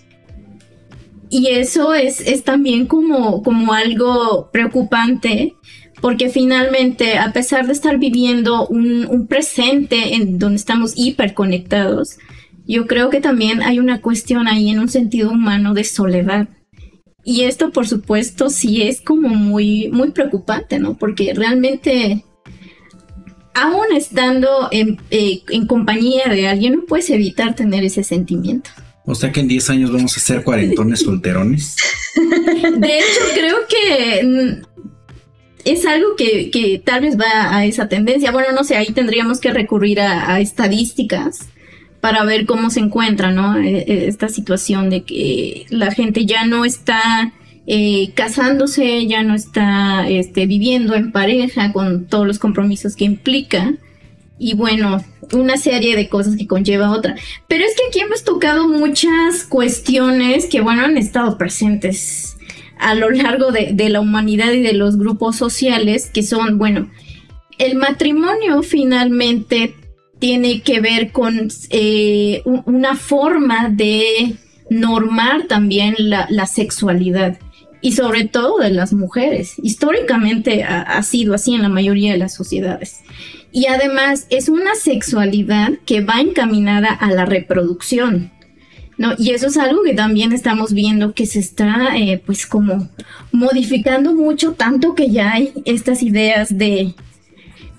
[1.29, 5.55] Y eso es, es también como, como algo preocupante
[6.01, 12.17] porque finalmente, a pesar de estar viviendo un, presente en donde estamos hiperconectados,
[12.65, 16.49] yo creo que también hay una cuestión ahí en un sentido humano de soledad.
[17.23, 20.97] Y esto, por supuesto, sí es como muy, muy preocupante, ¿no?
[20.97, 22.25] Porque realmente,
[23.53, 28.71] aún estando en, eh, en compañía de alguien, no puedes evitar tener ese sentimiento.
[29.05, 31.75] O sea que en 10 años vamos a ser cuarentones solterones.
[32.15, 34.61] De hecho, creo que
[35.65, 38.31] es algo que, tal vez va a esa tendencia.
[38.31, 41.47] Bueno, no sé, ahí tendríamos que recurrir a, estadísticas
[41.99, 43.57] para ver cómo se encuentra, ¿no?
[43.57, 47.33] E, e, esta situación de que la gente ya no está
[47.67, 53.73] eh, casándose, ya no está este, viviendo en pareja con todos los compromisos que implica.
[54.39, 57.15] Y bueno, una serie de cosas que conlleva otra.
[57.47, 62.35] Pero es que aquí hemos tocado muchas cuestiones que, bueno, han estado presentes
[62.81, 66.89] a lo largo de, la humanidad y de los grupos sociales, que son, bueno,
[67.59, 69.75] el matrimonio finalmente
[70.17, 74.35] tiene que ver con eh, una forma de
[74.71, 77.37] normar también la, sexualidad
[77.81, 79.53] y sobre todo de las mujeres.
[79.61, 83.01] Históricamente ha, sido así en la mayoría de las sociedades.
[83.51, 88.31] Y además es una sexualidad que va encaminada a la reproducción.
[89.01, 89.15] ¿No?
[89.17, 92.87] Y eso es algo que también estamos viendo que se está eh, pues como
[93.31, 96.93] modificando mucho, tanto que ya hay estas ideas de,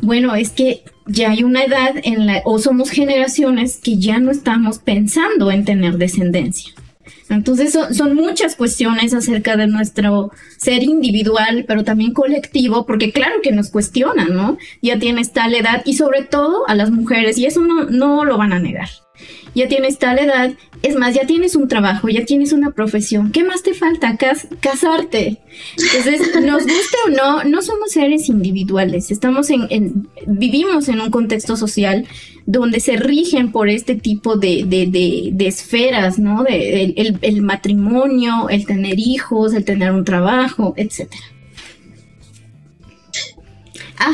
[0.01, 4.33] bueno, es que ya hay una edad en la, o somos generaciones que ya no
[4.33, 6.73] estamos pensando en tener descendencia.
[7.29, 13.53] Entonces son, muchas cuestiones acerca de nuestro ser individual, pero también colectivo, porque claro que
[13.53, 14.59] nos cuestionan, ¿no?
[14.83, 18.37] Ya tienes tal edad y sobre todo a las mujeres, y eso no, no lo
[18.37, 18.89] van a negar
[19.55, 23.45] ya tienes tal edad, es más, ya tienes un trabajo, ya tienes una profesión, ¿qué
[23.45, 24.17] más te falta?
[24.61, 25.39] casarte.
[25.77, 31.57] Entonces, nos guste o no, no somos seres individuales, estamos en, vivimos en un contexto
[31.57, 32.07] social
[32.47, 36.43] donde se rigen por este tipo de, de, esferas, ¿no?
[36.43, 41.23] De, el, el matrimonio, el tener hijos, el tener un trabajo, etcétera.
[44.05, 44.13] Ah,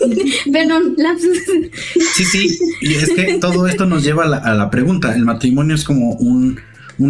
[0.52, 1.38] perdón, lapsus.
[2.14, 5.14] Sí, sí, y es que todo esto nos lleva a la, pregunta.
[5.14, 6.60] El matrimonio es como un,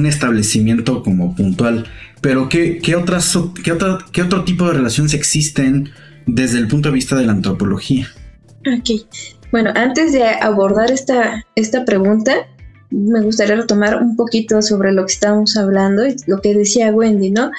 [0.07, 1.87] establecimiento como puntual,
[2.21, 5.91] pero ¿qué, qué, otras, qué, otra, ¿qué otro tipo de relaciones existen
[6.27, 8.09] desde el punto de vista de la antropología?
[8.61, 9.07] Ok,
[9.51, 12.47] bueno, antes de abordar esta, esta pregunta,
[12.91, 17.31] me gustaría retomar un poquito sobre lo que estábamos hablando y lo que decía Wendy,
[17.31, 17.51] ¿no?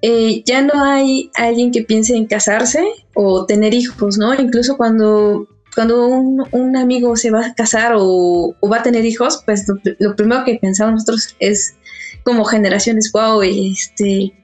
[0.00, 2.82] Eh, ya no hay alguien que piense en casarse
[3.16, 4.34] o tener hijos, ¿no?
[4.34, 9.66] Incluso cuando, cuando un, amigo se va a casar o, va a tener hijos, pues
[9.98, 11.76] lo, primero que pensamos nosotros es
[12.24, 14.34] como generaciones, wow, este,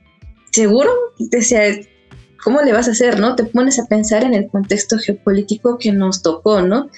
[0.53, 0.91] seguro,
[2.43, 3.37] ¿cómo le vas a hacer, no?
[3.37, 6.89] Te pones a pensar en el contexto geopolítico que nos tocó, ¿no?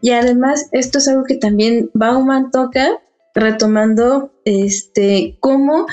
[0.00, 2.88] Y además, esto es algo que también Bauman toca,
[3.34, 5.86] retomando este, cómo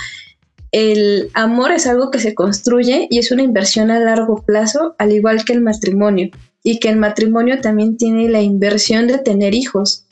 [0.72, 5.12] el amor es algo que se construye y es una inversión a largo plazo, al
[5.12, 6.30] igual que el matrimonio.
[6.64, 10.06] Y que el matrimonio también tiene la inversión de tener hijos.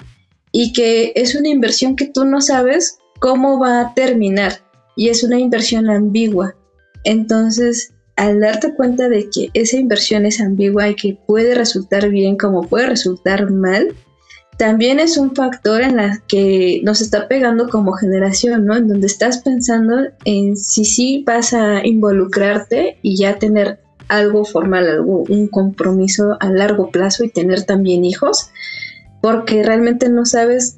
[0.52, 4.62] Y que es una inversión que tú no sabes cómo va a terminar.
[4.96, 6.56] Y es una inversión ambigua.
[7.04, 12.36] Entonces, al darte cuenta de que esa inversión es ambigua y que puede resultar bien
[12.36, 13.96] como puede resultar mal,
[14.58, 18.76] también es un factor en la que nos está pegando como generación, ¿no?
[18.76, 24.90] En donde estás pensando en si sí vas a involucrarte y ya tener algo formal,
[24.90, 28.50] algo, un compromiso a largo plazo y tener también hijos,
[29.22, 30.78] porque realmente no sabes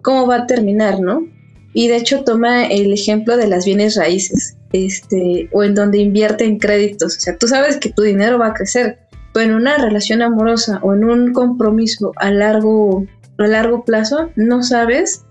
[0.00, 1.26] cómo va a terminar, ¿no?
[1.74, 6.44] Y de hecho toma el ejemplo de las bienes raíces, este, o en donde invierte
[6.44, 7.16] en créditos.
[7.16, 9.00] O sea, tú sabes que tu dinero va a crecer,
[9.34, 13.06] pero en una relación amorosa o en un compromiso a largo
[13.44, 15.24] a largo plazo no sabes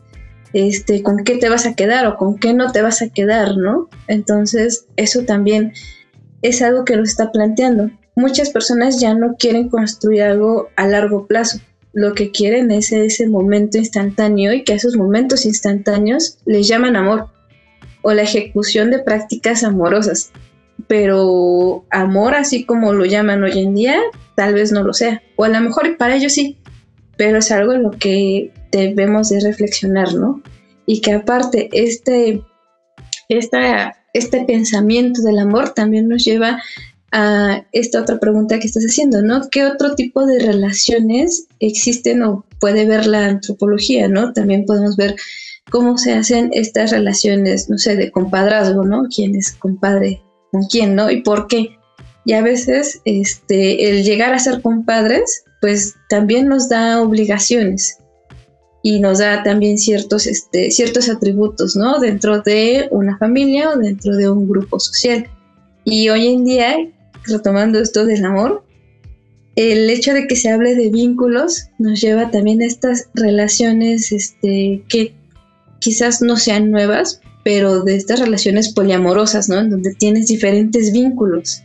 [0.53, 3.57] este, con qué te vas a quedar o con qué no te vas a quedar,
[3.57, 3.89] ¿no?
[4.07, 5.73] Entonces, eso también
[6.41, 7.91] es algo que nos está planteando.
[8.15, 11.59] Muchas personas ya no quieren construir algo a largo plazo.
[11.93, 16.95] Lo que quieren es ese momento instantáneo y que a esos momentos instantáneos les llaman
[16.95, 17.27] amor
[18.01, 20.31] o la ejecución de prácticas amorosas.
[20.87, 23.99] Pero amor, así como lo llaman hoy en día,
[24.35, 25.21] tal vez no lo sea.
[25.35, 26.57] O a lo mejor para ellos sí,
[27.17, 30.41] pero es algo en lo que debemos de reflexionar, ¿no?
[30.85, 32.41] Y que aparte este,
[33.29, 36.61] este pensamiento del amor también nos lleva
[37.11, 39.49] a esta otra pregunta que estás haciendo, ¿no?
[39.49, 44.33] ¿Qué otro tipo de relaciones existen o puede ver la antropología, ¿no?
[44.33, 45.15] También podemos ver
[45.69, 49.03] cómo se hacen estas relaciones, no sé, de compadrazgo, ¿no?
[49.13, 51.09] ¿Quién es compadre con quién, ¿no?
[51.09, 51.77] Y por qué.
[52.25, 57.97] Y a veces este, el llegar a ser compadres pues también nos da obligaciones
[58.83, 61.99] y nos da también ciertos, este, ciertos atributos, ¿no?
[61.99, 65.27] Dentro de una familia o dentro de un grupo social.
[65.83, 66.77] Y hoy en día,
[67.25, 68.63] retomando esto del amor,
[69.55, 74.83] el hecho de que se hable de vínculos nos lleva también a estas relaciones este,
[74.87, 75.15] que
[75.79, 79.59] quizás no sean nuevas, pero de estas relaciones poliamorosas, ¿no?
[79.59, 81.63] En donde tienes diferentes vínculos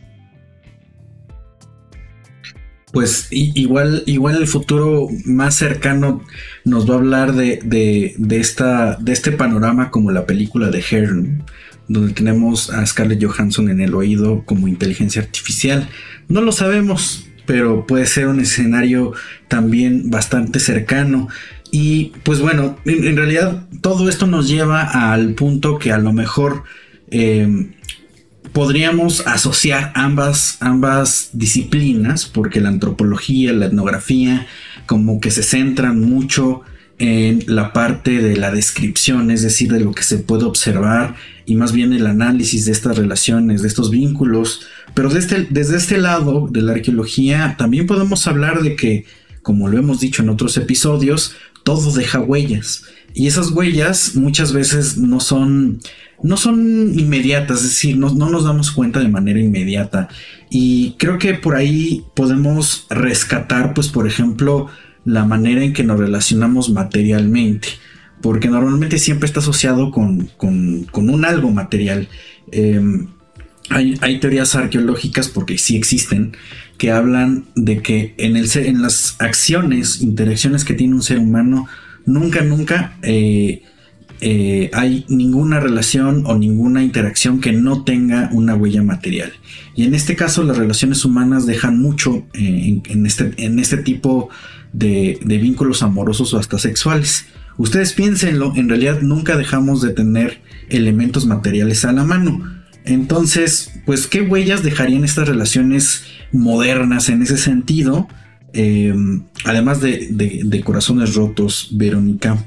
[2.93, 6.23] pues igual, igual el futuro más cercano
[6.63, 11.43] nos va a hablar de, de, esta, de este panorama como la película de Hearn,
[11.87, 15.89] donde tenemos a Scarlett Johansson en el oído como inteligencia artificial.
[16.27, 19.13] No lo sabemos, pero puede ser un escenario
[19.47, 21.29] también bastante cercano.
[21.71, 26.63] Y pues bueno, en, realidad todo esto nos lleva al punto que a lo mejor
[27.09, 27.71] eh,
[28.53, 34.47] podríamos asociar ambas, ambas disciplinas, porque la antropología, la etnografía,
[34.85, 36.61] como que se centran mucho
[36.99, 41.55] en la parte de la descripción, es decir, de lo que se puede observar y
[41.55, 44.61] más bien el análisis de estas relaciones, de estos vínculos.
[44.93, 49.05] Pero desde, este, desde este lado de la arqueología también podemos hablar de que,
[49.41, 52.83] como lo hemos dicho en otros episodios, todo deja huellas.
[53.13, 55.79] Y esas huellas muchas veces no son
[56.23, 60.07] no son inmediatas, es decir, no, nos damos cuenta de manera inmediata.
[60.49, 64.67] Y creo que por ahí podemos rescatar, pues, por ejemplo,
[65.03, 67.67] la manera en que nos relacionamos materialmente.
[68.21, 72.07] Porque normalmente siempre está asociado con, un algo material.
[72.53, 73.07] Em,
[73.69, 76.37] hay, teorías arqueológicas, porque sí existen,
[76.77, 81.67] que hablan de que en, el, en las acciones, interacciones que tiene un ser humano,
[82.05, 83.63] nunca, nunca eh,
[84.21, 89.33] eh, hay ninguna relación o ninguna interacción que no tenga una huella material.
[89.75, 94.29] Y en este caso las relaciones humanas dejan mucho eh, en, este, en, este, tipo
[94.71, 97.25] de, de, vínculos amorosos o hasta sexuales.
[97.57, 102.63] Ustedes piénsenlo, en realidad nunca dejamos de tener elementos materiales a la mano.
[102.85, 108.07] Entonces, pues, ¿qué huellas dejarían estas relaciones modernas en ese sentido?
[108.53, 112.37] Em, además de, corazones rotos, Verónica,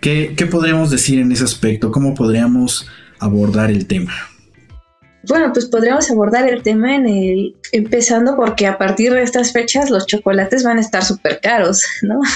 [0.00, 1.90] ¿qué, podríamos decir en ese aspecto?
[1.90, 2.86] ¿Cómo podríamos
[3.18, 4.12] abordar el tema?
[5.28, 9.90] Bueno, pues podríamos abordar el tema en el, empezando porque a partir de estas fechas
[9.90, 12.20] los chocolates van a estar súper caros, ¿no?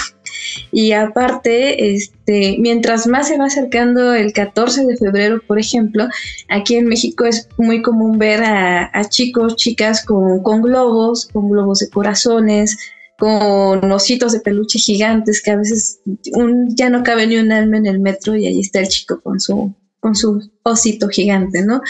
[0.71, 6.07] Y aparte, este, mientras más se va acercando el 14 de febrero, por ejemplo,
[6.49, 11.79] aquí en México es muy común ver a, chicos, chicas con, con globos, con globos
[11.79, 12.77] de corazones,
[13.21, 15.99] con ositos de peluche gigantes que a veces
[16.33, 19.21] un, ya no cabe ni un alma en el metro y ahí está el chico
[19.21, 21.83] con su, con su osito gigante, ¿no?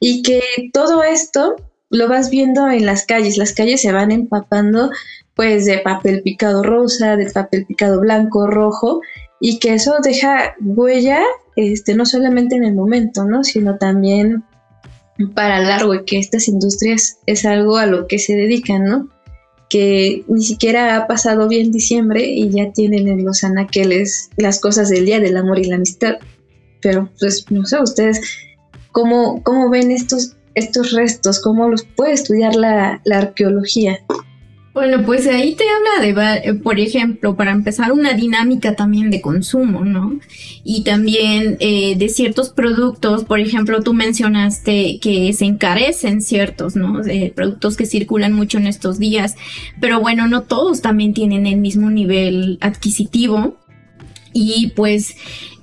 [0.00, 0.40] Y que
[0.72, 1.56] todo esto
[1.90, 4.90] lo vas viendo en las calles, las calles se van empapando
[5.34, 9.02] pues de papel picado rosa, de papel picado blanco, rojo,
[9.38, 11.20] y que eso deja huella,
[11.56, 13.44] este, no solamente en el momento, ¿no?
[13.44, 14.44] Sino también
[15.34, 19.10] para largo, y que estas industrias es algo a lo que se dedican, ¿no?
[19.70, 24.90] Que ni siquiera ha pasado bien diciembre y ya tienen en los anaqueles las cosas
[24.90, 26.16] del Día del Amor y la Amistad.
[26.82, 28.20] Pero pues no sé, ustedes,
[28.90, 31.40] ¿cómo, cómo ven estos, estos restos?
[31.40, 34.00] ¿Cómo los puede estudiar la, la arqueología?
[34.72, 39.84] Bueno, pues ahí te habla de, por ejemplo, para empezar, una dinámica también de consumo,
[39.84, 40.20] ¿no?
[40.62, 47.02] Y también eh, de ciertos productos, por ejemplo, tú mencionaste que se encarecen ciertos, ¿no?
[47.02, 49.34] De productos que circulan mucho en estos días,
[49.80, 53.56] pero bueno, no todos también tienen el mismo nivel adquisitivo.
[54.32, 55.16] Y pues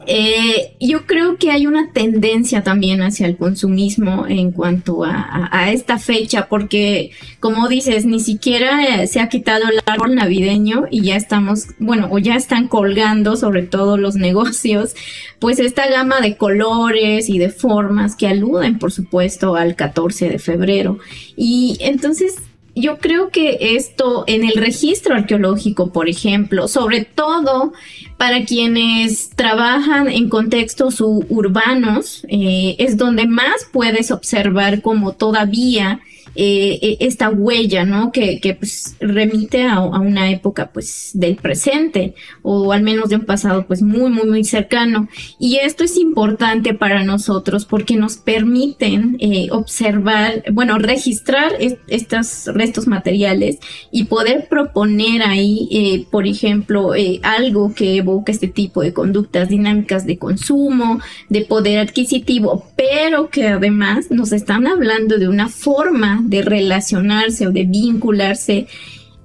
[0.10, 6.00] eh, yo creo que hay una tendencia también hacia el consumismo en cuanto a, esta
[6.00, 11.68] fecha, porque como dices, ni siquiera se ha quitado el árbol navideño y ya estamos,
[11.78, 14.96] bueno, o ya están colgando, sobre todo los negocios,
[15.40, 20.40] pues esta gama de colores y de formas que aluden, por supuesto, al 14 de
[20.40, 21.00] febrero.
[21.36, 22.36] Y entonces
[22.80, 27.74] yo creo que esto en el registro arqueológico, por ejemplo, sobre todo
[28.18, 36.02] para quienes trabajan en contextos urbanos, eh, es donde más puedes observar como todavía
[36.40, 38.12] eh, e, esta huella, ¿no?
[38.12, 42.14] Que, que pues, remite a, una época, pues, del presente,
[42.44, 45.10] o al menos de un pasado, pues, muy, muy, muy cercano.
[45.40, 51.54] Y esto es importante para nosotros porque nos permiten eh, observar, bueno, registrar
[51.88, 53.58] estos restos materiales
[53.92, 56.92] y poder proponer ahí, eh, por ejemplo,
[57.24, 63.48] algo que evoque este tipo de conductas dinámicas de consumo, de poder adquisitivo, pero que
[63.48, 68.68] además nos están hablando de una forma de relacionarse o de vincularse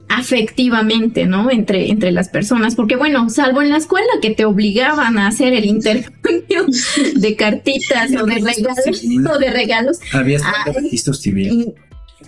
[0.09, 1.51] afectivamente, ¿no?
[1.51, 5.55] Entre, entre las personas, porque bueno, salvo en la escuela que te obligaban a hacer
[5.55, 6.67] el intercambio
[7.15, 10.01] de cartitas o de regalos, o de regalos.
[10.13, 10.39] Había
[10.75, 11.69] registros civiles.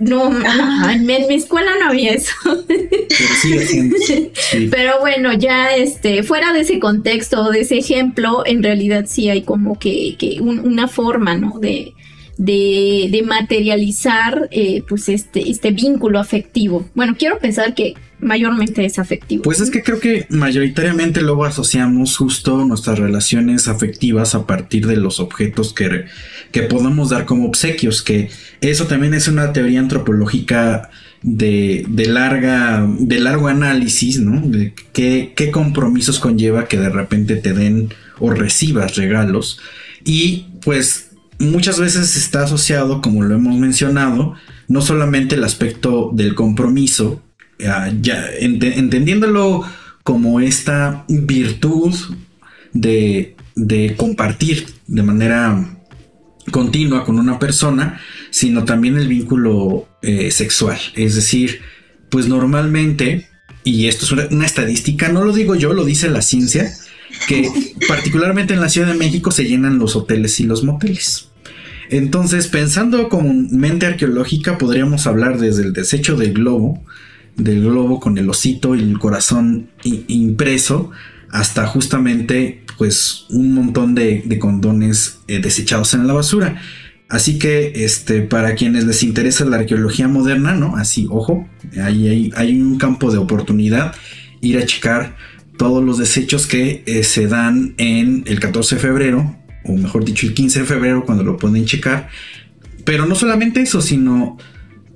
[0.00, 0.30] No,
[0.90, 2.32] en, mi escuela no había eso.
[4.70, 9.42] Pero bueno, ya este, fuera de ese contexto, de ese ejemplo, en realidad sí hay
[9.42, 11.58] como que, que una forma, ¿no?
[11.60, 11.94] De,
[12.36, 16.88] de, de materializar eh, pues este, este vínculo afectivo.
[16.94, 19.42] Bueno, quiero pensar que mayormente es afectivo.
[19.42, 24.96] Pues es que creo que mayoritariamente luego asociamos justo nuestras relaciones afectivas a partir de
[24.96, 26.06] los objetos que,
[26.50, 28.30] que podemos dar como obsequios, que
[28.60, 30.90] eso también es una teoría antropológica
[31.22, 34.40] de, de, larga, de largo análisis, ¿no?
[34.46, 39.60] De qué, qué compromisos conlleva que de repente te den o recibas regalos.
[40.04, 41.13] Y pues
[41.44, 44.34] muchas veces está asociado, como lo hemos mencionado,
[44.68, 47.22] no solamente el aspecto del compromiso,
[47.58, 49.64] ya, entendiéndolo
[50.02, 51.94] como esta virtud
[52.72, 53.36] de,
[53.96, 55.78] compartir de manera
[56.50, 60.78] continua con una persona, sino también el vínculo eh, sexual.
[60.94, 61.60] Es decir,
[62.10, 63.28] pues normalmente,
[63.64, 66.70] y esto es una, estadística, no lo digo yo, lo dice la ciencia,
[67.28, 67.50] que
[67.88, 71.30] particularmente en la Ciudad de México se llenan los hoteles y los moteles.
[71.96, 76.82] Entonces, pensando como mente arqueológica, podríamos hablar desde el desecho del globo,
[77.36, 80.90] del globo con el osito y el corazón impreso,
[81.30, 86.60] hasta justamente pues un montón de, condones eh, desechados en la basura.
[87.08, 90.76] Así que, este, para quienes les interesa la arqueología moderna, ¿no?
[90.76, 91.48] Así, ojo,
[91.80, 93.94] ahí hay, un campo de oportunidad,
[94.40, 95.16] ir a checar
[95.56, 100.26] todos los desechos que eh, se dan en el 14 de febrero, o mejor dicho,
[100.26, 102.08] el 15 de febrero, cuando lo pueden checar.
[102.84, 104.36] Pero no solamente eso, sino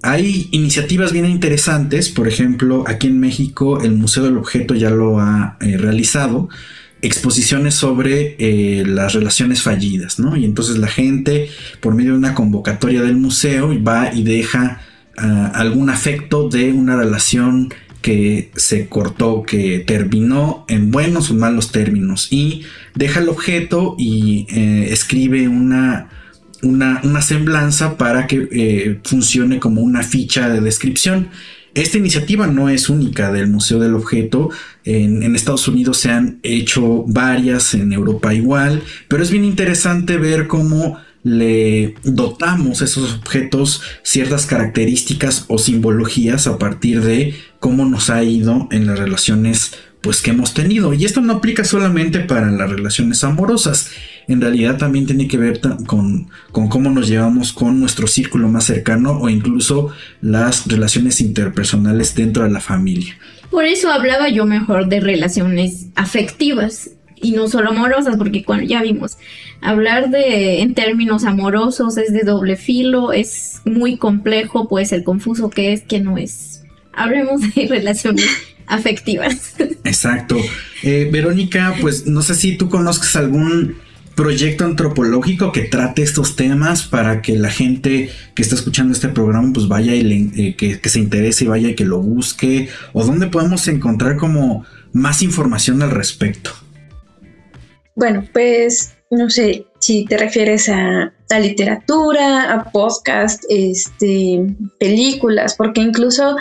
[0.03, 2.09] hay iniciativas bien interesantes.
[2.09, 6.49] Por ejemplo, aquí en México, el Museo del Objeto ya lo ha eh, realizado
[7.01, 10.37] exposiciones sobre eh, las relaciones fallidas, ¿no?
[10.37, 11.49] Y entonces la gente,
[11.81, 14.81] por medio de una convocatoria del museo, va y deja
[15.17, 21.73] ah, algún afecto de una relación que se cortó, que terminó en buenos o malos
[21.73, 22.63] términos, y
[22.95, 26.09] deja el objeto y eh, escribe una,
[26.63, 31.29] una, semblanza para que eh, funcione como una ficha de descripción.
[31.75, 34.51] Esta iniciativa no es única del Museo del Objeto.
[34.85, 40.49] En, Estados Unidos se han hecho varias, en Europa igual, pero es bien interesante ver
[40.49, 40.99] cómo
[41.29, 48.23] le dotamos a esos objetos ciertas características o simbologías a partir de cómo nos ha
[48.23, 50.95] ido en las relaciones pues que hemos tenido.
[50.95, 53.91] Y esto no aplica solamente para las relaciones amorosas
[54.29, 59.19] en realidad también tiene que ver con, cómo nos llevamos con nuestro círculo más cercano
[59.19, 63.17] o incluso las relaciones interpersonales dentro de la familia.
[63.51, 66.91] Por eso hablaba yo mejor de relaciones afectivas
[67.23, 69.19] y no solo amorosas, porque cuando ya vimos,
[69.61, 75.51] hablar de en términos amorosos es de doble filo, es muy complejo, puede ser confuso
[75.51, 76.63] qué es, qué no es.
[76.93, 78.27] Hablemos de relaciones
[78.67, 79.55] afectivas.
[79.85, 80.37] Exacto.
[80.83, 83.77] Eh, Verónica, pues no sé si tú conozcas algún
[84.19, 89.53] proyecto antropológico que trate estos temas para que la gente que está escuchando este programa
[89.53, 93.29] pues vaya y eh, que, se interese y vaya y que lo busque o dónde
[93.29, 96.51] podemos encontrar como más información al respecto.
[97.99, 105.81] Bueno, pues no sé si te refieres a, a literatura, a podcast, este, películas, porque
[105.81, 106.37] incluso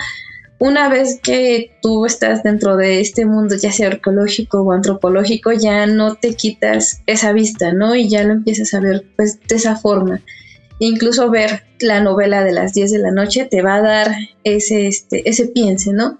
[0.59, 5.87] una vez que tú estás dentro de este mundo, ya sea arqueológico o antropológico, ya
[5.87, 7.95] no te quitas esa vista, ¿no?
[7.95, 10.21] Y ya lo empiezas a ver pues de esa forma.
[10.77, 14.85] Incluso ver la novela de las 10 de la noche te va a dar ese,
[14.85, 16.19] este, ese piense, ¿no?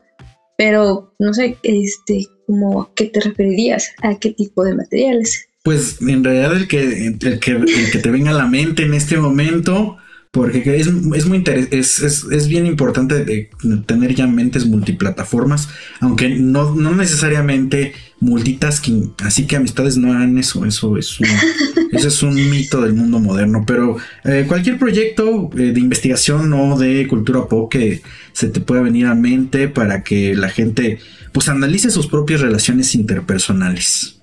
[0.57, 5.47] Pero no sé, este, como qué te referirías, a qué tipo de materiales.
[5.63, 8.93] Pues en realidad el que, el que, el que te venga a la mente en
[8.93, 9.97] este momento
[10.37, 13.49] porque es, es muy es, es, es, bien importante
[13.87, 15.67] tener ya mentes multiplataformas,
[15.99, 21.27] aunque no, no, necesariamente multitasking, así que amistades no hagan eso, eso es un,
[21.91, 26.77] eso es un mito del mundo moderno, pero eh, cualquier proyecto eh, de investigación o
[26.77, 30.99] de cultura pop que se te pueda venir a mente para que la gente
[31.31, 34.19] pues analice sus propias relaciones interpersonales.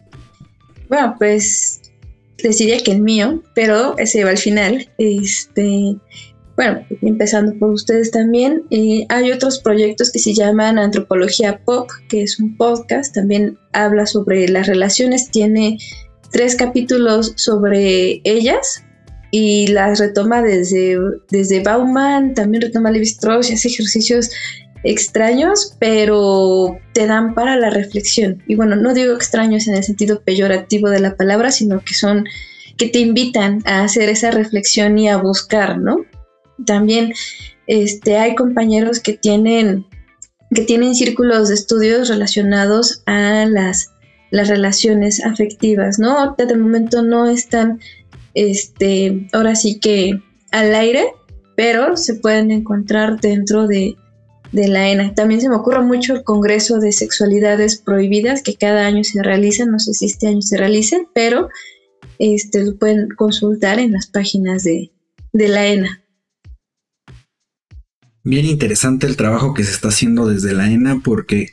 [0.88, 1.80] Bueno, pues
[2.44, 4.86] les diría que el mío, pero ese va al final.
[4.98, 5.96] Este,
[6.56, 12.22] bueno, empezando por ustedes también, eh, hay otros proyectos que se llaman Antropología Pop, que
[12.22, 15.78] es un podcast, también habla sobre las relaciones, tiene
[16.30, 18.84] tres capítulos sobre ellas
[19.30, 20.98] y las retoma desde,
[21.30, 24.30] desde Bauman, también retoma Levi Strauss y hace ejercicios
[24.84, 28.42] extraños, pero te dan para la reflexión.
[28.46, 32.26] Y bueno, no digo extraños en el sentido peyorativo de la palabra, sino que son
[32.76, 36.04] que te invitan a hacer esa reflexión y a buscar, ¿no?
[36.66, 37.14] También
[37.66, 39.86] este, hay compañeros que tienen,
[40.54, 43.90] que tienen círculos de estudios relacionados a las,
[44.30, 46.34] las relaciones afectivas, ¿no?
[46.36, 47.80] de momento no están,
[48.34, 50.20] este, ahora sí que
[50.50, 51.06] al aire,
[51.56, 53.96] pero se pueden encontrar dentro de,
[54.54, 55.14] de la ENA.
[55.14, 59.66] También se me ocurre mucho el Congreso de Sexualidades Prohibidas que cada año se realiza,
[59.66, 61.48] no sé si este año se realice, pero
[62.20, 64.92] este, lo pueden consultar en las páginas de,
[65.32, 66.02] la ENA.
[68.22, 71.48] Bien interesante el trabajo que se está haciendo desde la ENA porque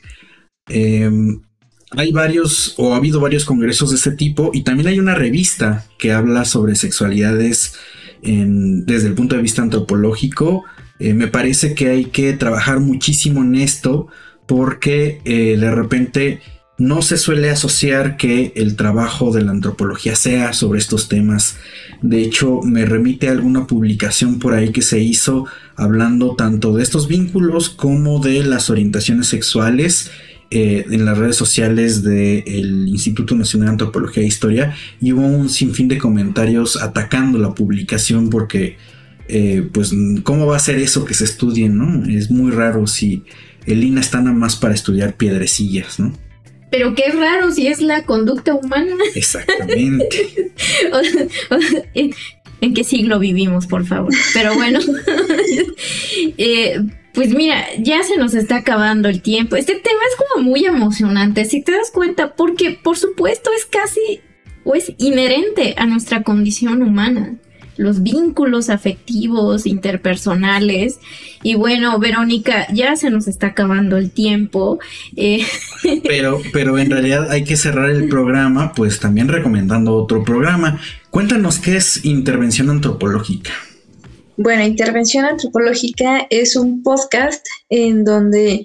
[0.68, 1.42] em,
[1.90, 5.84] hay varios o ha habido varios congresos de este tipo y también hay una revista
[5.98, 7.74] que habla sobre sexualidades
[8.22, 10.64] desde el punto de vista antropológico
[11.02, 14.06] eh, me parece que hay que trabajar muchísimo en esto
[14.46, 16.40] porque eh, de repente
[16.78, 21.56] no se suele asociar que el trabajo de la antropología sea sobre estos temas.
[22.00, 25.46] De hecho, me remite a alguna publicación por ahí que se hizo
[25.76, 30.10] hablando tanto de estos vínculos como de las orientaciones sexuales
[30.54, 35.48] eh, en las redes sociales del Instituto Nacional de Antropología e Historia y hubo un
[35.48, 38.76] sinfín de comentarios atacando la publicación porque,
[39.34, 42.04] eh, pues, ¿cómo va a ser eso que se estudie, no?
[42.04, 43.24] Es muy raro si
[43.64, 46.12] el INA está nada más para estudiar piedrecillas, ¿no?
[46.70, 48.94] Pero qué raro si es la conducta humana.
[49.14, 50.52] Exactamente.
[52.60, 54.12] ¿En qué siglo vivimos, por favor?
[54.34, 54.80] Pero bueno,
[56.36, 56.82] eh,
[57.14, 59.56] pues mira, ya se nos está acabando el tiempo.
[59.56, 64.20] Este tema es como muy emocionante, si te das cuenta, porque por supuesto es casi
[64.64, 67.38] o es inherente a nuestra condición humana
[67.76, 70.98] los vínculos afectivos, interpersonales.
[71.42, 74.78] Y bueno, Verónica, ya se nos está acabando el tiempo.
[75.16, 75.44] Eh,
[76.04, 80.80] pero, pero en realidad hay que cerrar el programa, pues también recomendando otro programa.
[81.10, 83.52] Cuéntanos qué es intervención antropológica.
[84.36, 88.64] Bueno, Intervención Antropológica es un podcast en donde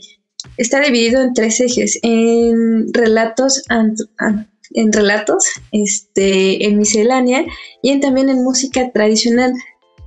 [0.56, 3.64] está dividido en tres ejes, en relatos
[4.74, 7.46] en relatos, este, en miscelánea
[7.82, 9.54] y en, también en música tradicional.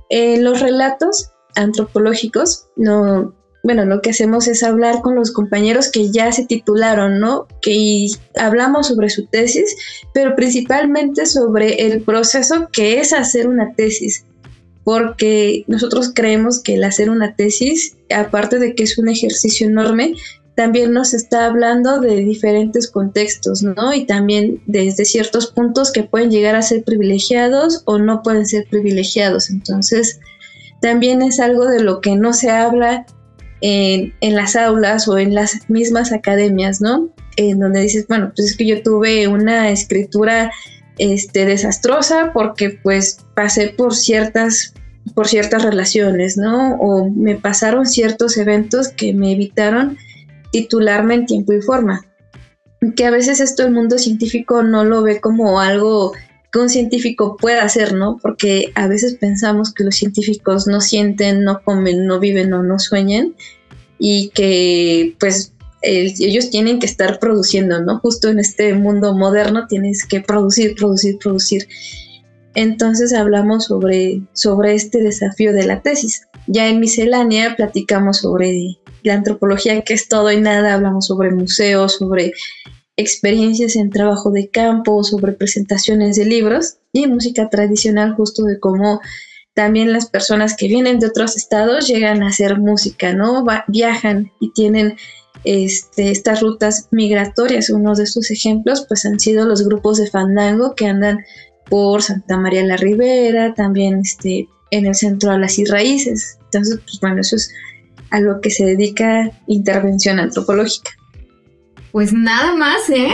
[0.09, 3.33] En los relatos antropológicos, no,
[3.63, 7.47] bueno, lo que hacemos es hablar con los compañeros que ya se titularon, ¿no?
[7.61, 9.75] Que hablamos sobre su tesis,
[10.13, 14.25] pero principalmente sobre el proceso que es hacer una tesis,
[14.83, 20.15] porque nosotros creemos que el hacer una tesis, aparte de que es un ejercicio enorme,
[20.61, 23.95] también nos está hablando de diferentes contextos, ¿no?
[23.95, 28.67] Y también desde ciertos puntos que pueden llegar a ser privilegiados o no pueden ser
[28.69, 29.49] privilegiados.
[29.49, 30.19] Entonces,
[30.79, 33.07] también es algo de lo que no se habla
[33.61, 37.09] en, las aulas o en las mismas academias, ¿no?
[37.37, 40.51] En donde dices, bueno, pues es que yo tuve una escritura
[40.99, 44.75] este, desastrosa porque pues pasé por ciertas
[45.15, 46.75] por ciertas relaciones, ¿no?
[46.75, 49.97] O me pasaron ciertos eventos que me evitaron
[50.51, 52.05] titularme en tiempo y forma.
[52.95, 56.13] Que a veces esto el mundo científico no lo ve como algo
[56.51, 58.17] que un científico pueda hacer, ¿no?
[58.21, 62.77] Porque a veces pensamos que los científicos no sienten, no comen, no viven o no
[62.79, 63.35] sueñan
[63.97, 67.99] y que pues ellos tienen que estar produciendo, ¿no?
[67.99, 71.67] Justo en este mundo moderno tienes que producir, producir, producir.
[72.55, 76.27] Entonces hablamos sobre, sobre este desafío de la tesis.
[76.47, 81.95] Ya en miscelánea platicamos sobre la antropología, que es todo y nada, hablamos sobre museos,
[81.95, 82.33] sobre
[82.97, 89.01] experiencias en trabajo de campo, sobre presentaciones de libros y música tradicional, justo de cómo
[89.53, 93.43] también las personas que vienen de otros estados llegan a hacer música, ¿no?
[93.67, 94.95] viajan y tienen
[95.43, 97.69] este, estas rutas migratorias.
[97.69, 101.19] Uno de sus ejemplos, pues han sido los grupos de fandango que andan
[101.71, 106.37] por Santa María la Ribera, también este, en el centro a las y raíces.
[106.43, 107.49] Entonces, pues bueno, eso es
[108.09, 110.91] a lo que se dedica intervención antropológica.
[111.93, 113.13] Pues nada más, ¿eh?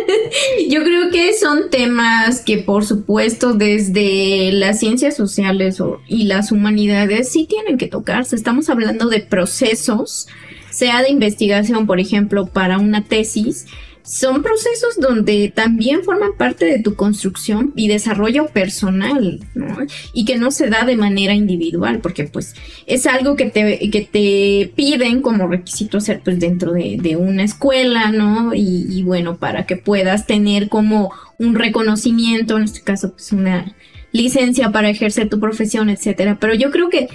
[0.68, 5.78] Yo creo que son temas que por supuesto desde las ciencias sociales
[6.08, 8.36] y las humanidades sí tienen que tocarse.
[8.36, 10.26] Estamos hablando de procesos,
[10.70, 13.66] sea de investigación, por ejemplo, para una tesis,
[14.08, 19.76] son procesos donde también forman parte de tu construcción y desarrollo personal, ¿no?
[20.14, 22.54] Y que no se da de manera individual, porque pues
[22.86, 28.10] es algo que te, que te piden como requisito hacer pues dentro de, una escuela,
[28.10, 28.54] ¿no?
[28.54, 33.74] Y, y, bueno, para que puedas tener como un reconocimiento, en este caso pues una
[34.12, 36.38] licencia para ejercer tu profesión, etcétera.
[36.40, 37.08] Pero yo creo que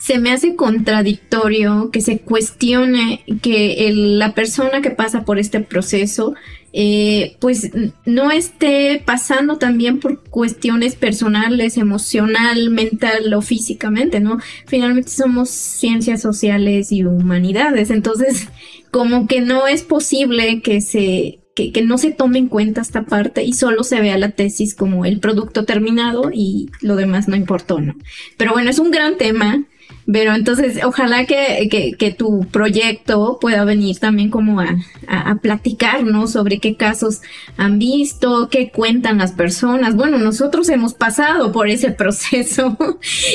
[0.00, 6.34] se me hace contradictorio que se cuestione que la persona que pasa por este proceso
[6.72, 7.70] eh, pues
[8.06, 14.38] no esté pasando también por cuestiones personales, emocional, mental o físicamente, ¿no?
[14.66, 18.48] Finalmente somos ciencias sociales y humanidades, entonces
[18.90, 23.04] como que no es posible que se que, que, no se tome en cuenta esta
[23.04, 27.36] parte y solo se vea la tesis como el producto terminado y lo demás no
[27.36, 27.96] importó, ¿no?
[28.38, 29.66] Pero bueno, es un gran tema.
[30.12, 36.58] Pero entonces, ojalá que, que, tu proyecto pueda venir también como a, a, platicarnos sobre
[36.58, 37.22] qué casos
[37.56, 39.94] han visto, qué cuentan las personas.
[39.94, 42.76] Bueno, nosotros hemos pasado por ese proceso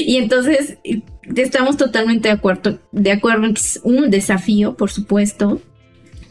[0.06, 0.78] y entonces
[1.36, 5.62] estamos totalmente de acuerdo, de acuerdo que es un desafío, por supuesto.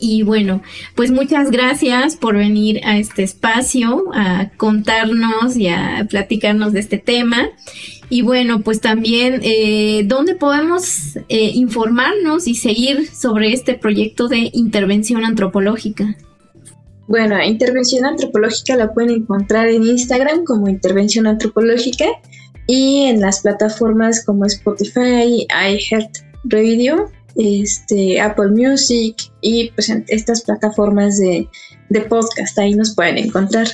[0.06, 0.60] Y bueno,
[0.94, 6.98] pues muchas gracias por venir a este espacio a contarnos y a platicarnos de este
[6.98, 7.48] tema.
[8.10, 14.50] Y bueno, pues también, eh, ¿dónde podemos eh, informarnos y seguir sobre este proyecto de
[14.52, 16.14] intervención antropológica?
[17.08, 22.04] Bueno, intervención antropológica la pueden encontrar en Instagram como intervención antropológica
[22.66, 31.48] y en las plataformas como Spotify, iHeartRadio este, Apple Music y pues estas plataformas de,
[31.88, 32.58] de podcast.
[32.58, 33.68] Ahí nos pueden encontrar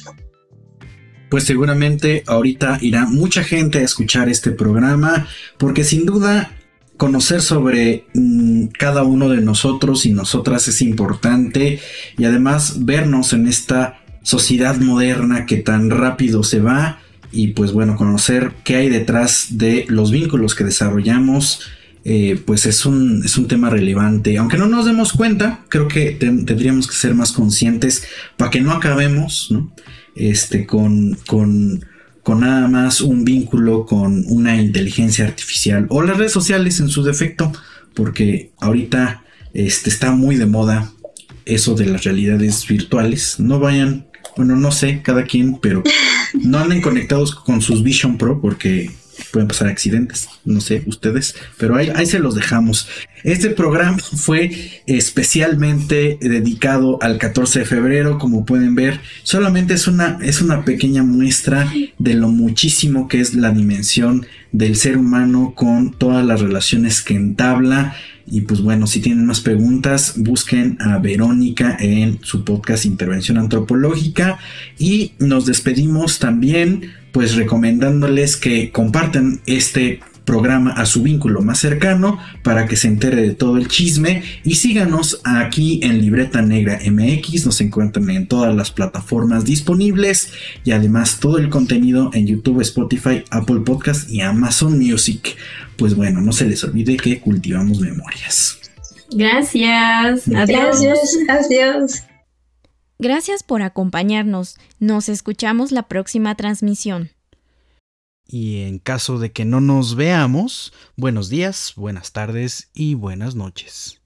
[1.30, 6.50] pues seguramente ahorita irá mucha gente a escuchar este programa porque sin duda
[6.96, 11.80] conocer sobre mm, cada uno de nosotros y nosotras es importante
[12.18, 17.00] y además vernos en esta sociedad moderna que tan rápido se va
[17.32, 21.62] y pues bueno conocer qué hay detrás de los vínculos que desarrollamos
[22.04, 26.12] eh, pues es un, es un tema relevante aunque no nos demos cuenta creo que
[26.12, 28.04] tendríamos que ser más conscientes
[28.36, 29.70] para que no acabemos ¿no?
[30.14, 31.84] este, con, con,
[32.22, 37.02] con nada más un vínculo con una inteligencia artificial o las redes sociales en su
[37.02, 37.52] defecto,
[37.94, 39.24] porque ahorita
[39.54, 40.92] este, está muy de moda
[41.44, 43.40] eso de las realidades virtuales.
[43.40, 45.82] No vayan, bueno, no sé, cada quien, pero
[46.34, 48.90] no anden conectados con sus Vision Pro porque
[49.30, 52.88] pueden pasar accidentes, no sé ustedes, pero ahí, ahí se los dejamos.
[53.24, 60.18] Este programa fue especialmente dedicado al 14 de febrero, como pueden ver, solamente es una,
[60.22, 65.92] es una pequeña muestra de lo muchísimo que es la dimensión del ser humano con
[65.92, 67.94] todas las relaciones que entabla.
[68.26, 74.38] Y pues bueno, si tienen más preguntas, busquen a Verónica en su podcast Intervención Antropológica.
[74.78, 82.18] Y nos despedimos también pues recomendándoles que compartan este programa a su vínculo más cercano
[82.42, 87.46] para que se entere de todo el chisme y síganos aquí en Libreta Negra MX,
[87.46, 90.32] nos encuentran en todas las plataformas disponibles
[90.64, 95.36] y además todo el contenido en YouTube, Spotify, Apple Podcast y Amazon Music.
[95.76, 98.58] Pues bueno, no se les olvide que cultivamos memorias.
[99.12, 100.28] Gracias.
[100.28, 100.80] Adiós.
[100.80, 101.16] Gracias.
[101.28, 102.02] Adiós.
[102.98, 104.58] Gracias por acompañarnos.
[104.78, 107.10] Nos escuchamos la próxima transmisión.
[108.32, 114.00] Y en caso de que no nos veamos, buenos días, buenas tardes y buenas noches.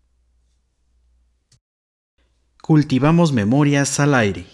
[2.62, 4.46] Cultivamos memorias al aire.